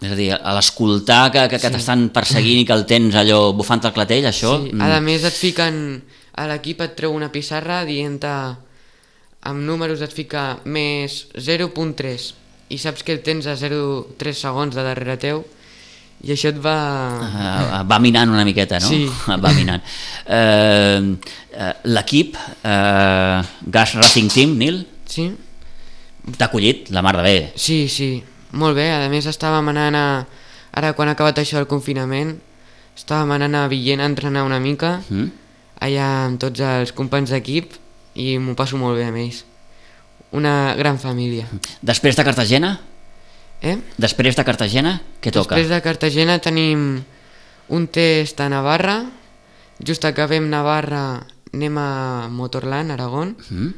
És 0.01 0.11
a 0.11 0.17
dir, 0.17 0.31
a 0.33 0.53
l'escoltar 0.57 1.29
que, 1.31 1.43
que, 1.47 1.59
que 1.61 1.69
Sí. 1.69 1.73
t'estan 1.75 2.09
perseguint 2.09 2.63
i 2.63 2.65
que 2.65 2.73
el 2.73 2.85
tens 2.89 3.15
allò 3.15 3.53
bufant 3.53 3.83
el 3.85 3.93
clatell, 3.93 4.25
això... 4.25 4.55
Sí, 4.63 4.71
mm, 4.73 4.81
a 4.81 4.99
més 5.01 5.23
et 5.23 5.37
fiquen, 5.37 6.01
a 6.33 6.47
l'equip 6.49 6.81
et 6.81 6.95
treu 6.97 7.13
una 7.13 7.29
pissarra 7.31 7.83
dient 7.85 8.17
amb 9.49 9.63
números 9.65 10.01
et 10.05 10.13
fica 10.13 10.59
més 10.65 11.25
0.3 11.35 12.27
i 12.71 12.77
saps 12.79 13.03
que 13.03 13.15
el 13.15 13.21
tens 13.25 13.47
a 13.49 13.55
0,3 13.57 14.37
segons 14.37 14.75
de 14.77 14.83
darrere 14.85 15.17
teu 15.19 15.41
i 16.21 16.29
això 16.35 16.51
et 16.53 16.59
va... 16.61 16.75
Uh, 17.25 17.79
va 17.89 17.97
minant 17.99 18.29
una 18.29 18.43
miqueta, 18.45 18.77
no? 18.77 18.85
Sí. 18.91 19.07
Va 19.43 19.49
minant. 19.57 19.81
Uh, 20.29 21.15
uh, 21.57 21.71
L'equip, 21.89 22.35
uh, 22.61 23.41
Gas 23.73 23.95
Racing 23.97 24.29
Team, 24.29 24.53
Nil, 24.59 24.83
Sí? 25.09 25.25
t'ha 26.37 26.45
acollit 26.45 26.91
la 26.93 27.01
mar 27.01 27.15
de 27.17 27.23
bé. 27.25 27.33
Sí, 27.57 27.87
sí, 27.89 28.11
molt 28.53 28.77
bé. 28.77 28.85
A 28.93 29.09
més 29.09 29.25
estàvem 29.25 29.73
anant 29.73 29.97
a... 29.97 30.05
Ara 30.77 30.93
quan 30.93 31.09
ha 31.09 31.15
acabat 31.17 31.41
això 31.41 31.57
del 31.57 31.65
confinament, 31.67 32.35
estàvem 32.95 33.33
anant 33.39 33.57
a 33.57 33.65
Villena 33.73 34.05
a 34.05 34.11
entrenar 34.13 34.45
una 34.45 34.61
mica, 34.61 34.99
Mm? 35.09 35.31
allà 35.81 36.05
amb 36.27 36.37
tots 36.39 36.61
els 36.61 36.93
companys 36.93 37.33
d'equip 37.33 37.73
i 38.15 38.37
m'ho 38.37 38.55
passo 38.55 38.77
molt 38.77 38.97
bé 38.97 39.05
amb 39.07 39.17
ells. 39.17 39.43
Una 40.31 40.75
gran 40.77 40.99
família. 40.99 41.47
Després 41.81 42.15
de 42.15 42.23
Cartagena, 42.23 42.79
Eh? 43.61 43.77
després 43.97 44.35
de 44.35 44.43
Cartagena, 44.43 45.01
què 45.21 45.29
toca? 45.31 45.53
Després 45.55 45.69
de 45.69 45.81
Cartagena 45.85 46.39
tenim 46.41 47.03
un 47.69 47.87
test 47.87 48.39
a 48.41 48.49
Navarra, 48.49 49.05
just 49.85 50.03
acabem 50.05 50.49
Navarra 50.49 51.27
anem 51.53 51.77
a 51.77 52.27
Motorland, 52.29 52.91
Aragón, 52.91 53.35
Mm? 53.49 53.73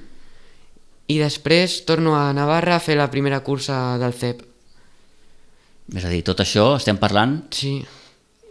i 1.08 1.17
després 1.19 1.84
torno 1.86 2.15
a 2.15 2.32
Navarra 2.34 2.76
a 2.78 2.80
fer 2.80 2.96
la 2.96 3.10
primera 3.12 3.41
cursa 3.41 3.98
del 4.00 4.13
CEP. 4.13 4.41
És 5.93 6.06
a 6.06 6.10
dir, 6.10 6.24
tot 6.24 6.39
això 6.39 6.78
estem 6.78 6.98
parlant... 6.98 7.41
Sí, 7.52 7.84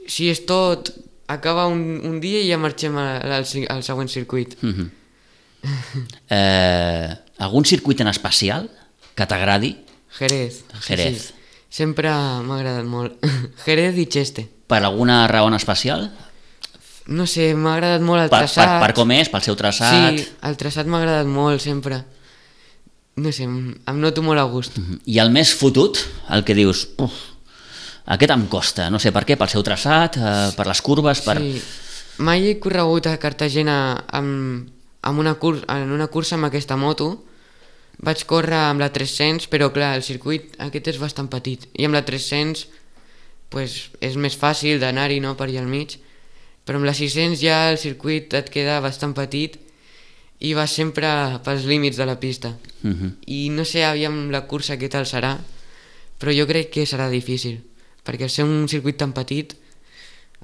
si 0.07 0.29
és 0.29 0.45
tot, 0.45 0.91
acaba 1.29 1.67
un, 1.67 2.01
un 2.05 2.21
dia 2.21 2.43
i 2.43 2.51
ja 2.51 2.59
marxem 2.59 2.97
al, 2.99 3.33
al, 3.41 3.47
al 3.71 3.83
següent 3.83 4.11
circuit. 4.11 4.57
Mm 4.61 4.71
-hmm. 4.75 4.91
Eh, 6.31 7.09
algun 7.39 7.65
circuit 7.65 8.01
en 8.01 8.09
especial 8.09 8.71
que 9.15 9.27
t'agradi 9.27 9.77
Jerez. 10.19 10.65
Jerez. 10.87 11.17
Sí, 11.23 11.29
sí. 11.29 11.35
Sempre 11.73 12.11
m'ha 12.13 12.57
agradat 12.59 12.85
molt. 12.85 13.15
Jerez 13.65 13.97
i 13.97 14.05
Cheste. 14.07 14.47
per 14.69 14.83
alguna 14.85 15.27
raó 15.29 15.49
en 15.49 15.55
especial? 15.55 16.11
No 17.13 17.27
sé, 17.27 17.55
m'ha 17.55 17.75
agradat 17.75 18.01
molt 18.05 18.23
el 18.23 18.29
Per, 18.31 18.39
per, 18.39 18.47
traçat. 18.47 18.79
per 18.81 18.93
com 18.97 19.11
és, 19.13 19.29
pel 19.33 19.43
seu 19.43 19.57
traçat? 19.59 20.17
Sí, 20.19 20.27
el 20.49 20.57
traçat 20.61 20.87
m'ha 20.87 21.01
agradat 21.01 21.27
molt 21.27 21.61
sempre. 21.65 22.03
No 23.17 23.33
sé, 23.33 23.45
em, 23.45 23.73
em 23.89 23.99
noto 24.01 24.23
molt 24.25 24.41
a 24.41 24.45
gust. 24.49 24.77
Mhm. 24.79 25.01
I 25.13 25.19
el 25.21 25.33
més 25.35 25.51
fotut, 25.57 25.99
el 26.33 26.45
que 26.45 26.55
dius, 26.57 26.87
uf, 27.03 27.13
aquest 28.07 28.33
em 28.33 28.47
costa, 28.53 28.87
no 28.91 29.01
sé 29.03 29.13
per 29.13 29.25
què, 29.29 29.37
pel 29.37 29.51
seu 29.53 29.65
traçat, 29.67 30.17
eh, 30.17 30.53
per 30.57 30.67
les 30.69 30.81
curves, 30.81 31.21
per... 31.27 31.39
Sí. 31.41 31.61
Mai 32.23 32.47
he 32.49 32.59
corregut 32.61 33.07
a 33.09 33.17
Cartagena 33.19 34.05
amb, 34.13 34.69
amb 35.03 35.19
una 35.19 35.35
cur 35.35 35.59
en 35.69 35.91
una 35.93 36.09
cursa 36.09 36.37
amb 36.39 36.49
aquesta 36.49 36.79
moto. 36.79 37.25
Vaig 38.03 38.25
córrer 38.27 38.59
amb 38.71 38.81
la 38.83 38.89
300, 38.91 39.47
però 39.53 39.69
clar, 39.75 39.93
el 39.99 40.03
circuit 40.03 40.55
aquest 40.63 40.89
és 40.95 40.99
bastant 41.03 41.29
petit. 41.31 41.69
I 41.79 41.87
amb 41.87 41.95
la 41.99 42.05
300 42.07 42.65
pues, 43.53 43.93
és 44.01 44.17
més 44.17 44.39
fàcil 44.39 44.81
d'anar-hi 44.81 45.21
no, 45.21 45.37
per 45.37 45.51
allà 45.51 45.61
al 45.63 45.71
mig. 45.71 45.99
Però 46.65 46.79
amb 46.79 46.89
la 46.89 46.95
600 46.97 47.39
ja 47.43 47.69
el 47.71 47.79
circuit 47.79 48.33
et 48.39 48.51
queda 48.51 48.81
bastant 48.83 49.15
petit 49.15 49.59
i 50.43 50.55
vas 50.59 50.75
sempre 50.75 51.09
pels 51.47 51.67
límits 51.71 51.99
de 51.99 52.07
la 52.07 52.19
pista. 52.19 52.57
Mhm. 52.83 53.19
I 53.27 53.49
no 53.51 53.65
sé 53.65 53.85
aviam 53.85 54.31
la 54.31 54.47
cursa 54.47 54.79
què 54.79 54.89
tal 54.91 55.07
serà, 55.07 55.37
però 56.19 56.35
jo 56.35 56.47
crec 56.47 56.71
que 56.71 56.87
serà 56.87 57.09
difícil, 57.11 57.61
perquè 58.05 58.29
ser 58.29 58.45
un 58.45 58.67
circuit 58.69 58.97
tan 58.97 59.13
petit, 59.13 59.55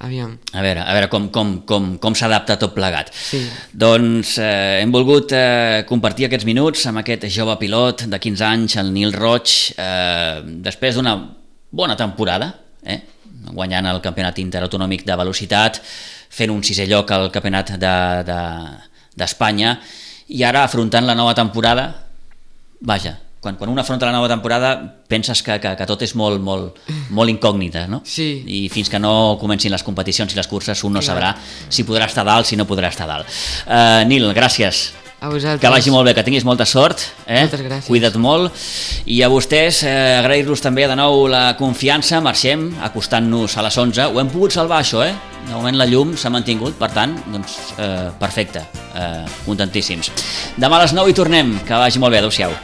aviam. 0.05 0.37
A 0.53 0.63
veure, 0.65 0.83
a 0.83 0.95
veure 0.97 1.09
com, 1.13 1.29
com, 1.35 1.53
com, 1.69 1.91
com 2.03 2.17
s'adapta 2.17 2.59
tot 2.61 2.75
plegat. 2.77 3.11
Sí. 3.15 3.43
Doncs 3.73 4.37
eh, 4.43 4.81
hem 4.83 4.95
volgut 4.95 5.35
eh, 5.37 5.85
compartir 5.89 6.29
aquests 6.29 6.47
minuts 6.49 6.87
amb 6.91 7.03
aquest 7.03 7.29
jove 7.35 7.59
pilot 7.61 8.07
de 8.11 8.23
15 8.23 8.47
anys, 8.49 8.79
el 8.83 8.93
Nil 8.95 9.13
Roig, 9.17 9.55
eh, 9.77 10.41
després 10.65 10.99
d'una 10.99 11.17
bona 11.71 11.97
temporada, 11.99 12.53
eh, 12.83 13.01
guanyant 13.53 13.89
el 13.91 14.03
campionat 14.05 14.39
interautonòmic 14.43 15.05
de 15.07 15.17
velocitat, 15.19 15.81
fent 16.31 16.53
un 16.53 16.63
sisè 16.65 16.87
lloc 16.89 17.11
al 17.13 17.31
campionat 17.35 17.75
d'Espanya, 17.77 18.25
de, 18.29 19.17
d'Espanya 19.19 19.79
i 20.29 20.45
ara 20.45 20.63
afrontant 20.65 21.07
la 21.09 21.17
nova 21.17 21.35
temporada, 21.37 21.89
vaja, 22.81 23.17
quan, 23.41 23.57
quan 23.57 23.71
un 23.71 23.79
afronta 23.79 24.07
la 24.07 24.13
nova 24.13 24.29
temporada 24.29 24.73
penses 25.09 25.43
que, 25.43 25.59
que, 25.63 25.75
que 25.79 25.87
tot 25.87 26.03
és 26.03 26.15
molt, 26.19 26.43
molt, 26.43 26.79
molt 27.15 27.31
incògnita, 27.31 27.87
no? 27.91 28.03
Sí. 28.05 28.43
I 28.47 28.67
fins 28.73 28.91
que 28.91 28.99
no 28.99 29.37
comencin 29.41 29.73
les 29.73 29.85
competicions 29.87 30.35
i 30.35 30.39
les 30.39 30.51
curses 30.51 30.83
un 30.85 30.99
no 30.99 31.03
Clar. 31.03 31.11
sabrà 31.11 31.35
si 31.69 31.87
podrà 31.87 32.09
estar 32.11 32.27
dalt, 32.27 32.49
si 32.49 32.59
no 32.59 32.67
podrà 32.69 32.91
estar 32.91 33.07
dalt. 33.09 33.31
Uh, 33.67 34.03
Nil, 34.09 34.31
gràcies. 34.37 34.89
A 35.21 35.29
vosaltres. 35.33 35.61
Que 35.61 35.71
vagi 35.73 35.91
molt 35.91 36.07
bé, 36.07 36.13
que 36.15 36.23
tinguis 36.23 36.45
molta 36.47 36.63
sort. 36.69 37.03
Eh? 37.27 37.41
Moltes 37.41 37.63
gràcies. 37.65 37.89
Cuida't 37.91 38.19
molt. 38.23 38.55
I 39.11 39.19
a 39.27 39.31
vostès, 39.33 39.81
eh, 39.83 40.19
agrair-los 40.21 40.63
també 40.63 40.87
de 40.87 40.95
nou 40.95 41.27
la 41.27 41.57
confiança. 41.59 42.21
Marxem, 42.23 42.69
acostant-nos 42.87 43.57
a 43.59 43.67
les 43.67 43.81
11. 43.83 44.07
Ho 44.13 44.23
hem 44.23 44.31
pogut 44.31 44.55
salvar, 44.55 44.85
això, 44.85 45.03
eh? 45.03 45.17
De 45.49 45.57
moment 45.57 45.75
la 45.81 45.89
llum 45.91 46.15
s'ha 46.15 46.31
mantingut, 46.31 46.79
per 46.79 46.93
tant, 46.95 47.19
doncs, 47.33 47.59
eh, 47.79 48.13
perfecte. 48.21 48.63
Eh, 48.95 49.27
contentíssims. 49.45 50.13
Demà 50.57 50.79
a 50.79 50.87
les 50.87 50.95
9 50.95 51.11
hi 51.11 51.19
tornem. 51.19 51.59
Que 51.67 51.75
vagi 51.75 51.99
molt 51.99 52.13
bé. 52.15 52.23
Adéu-siau. 52.23 52.55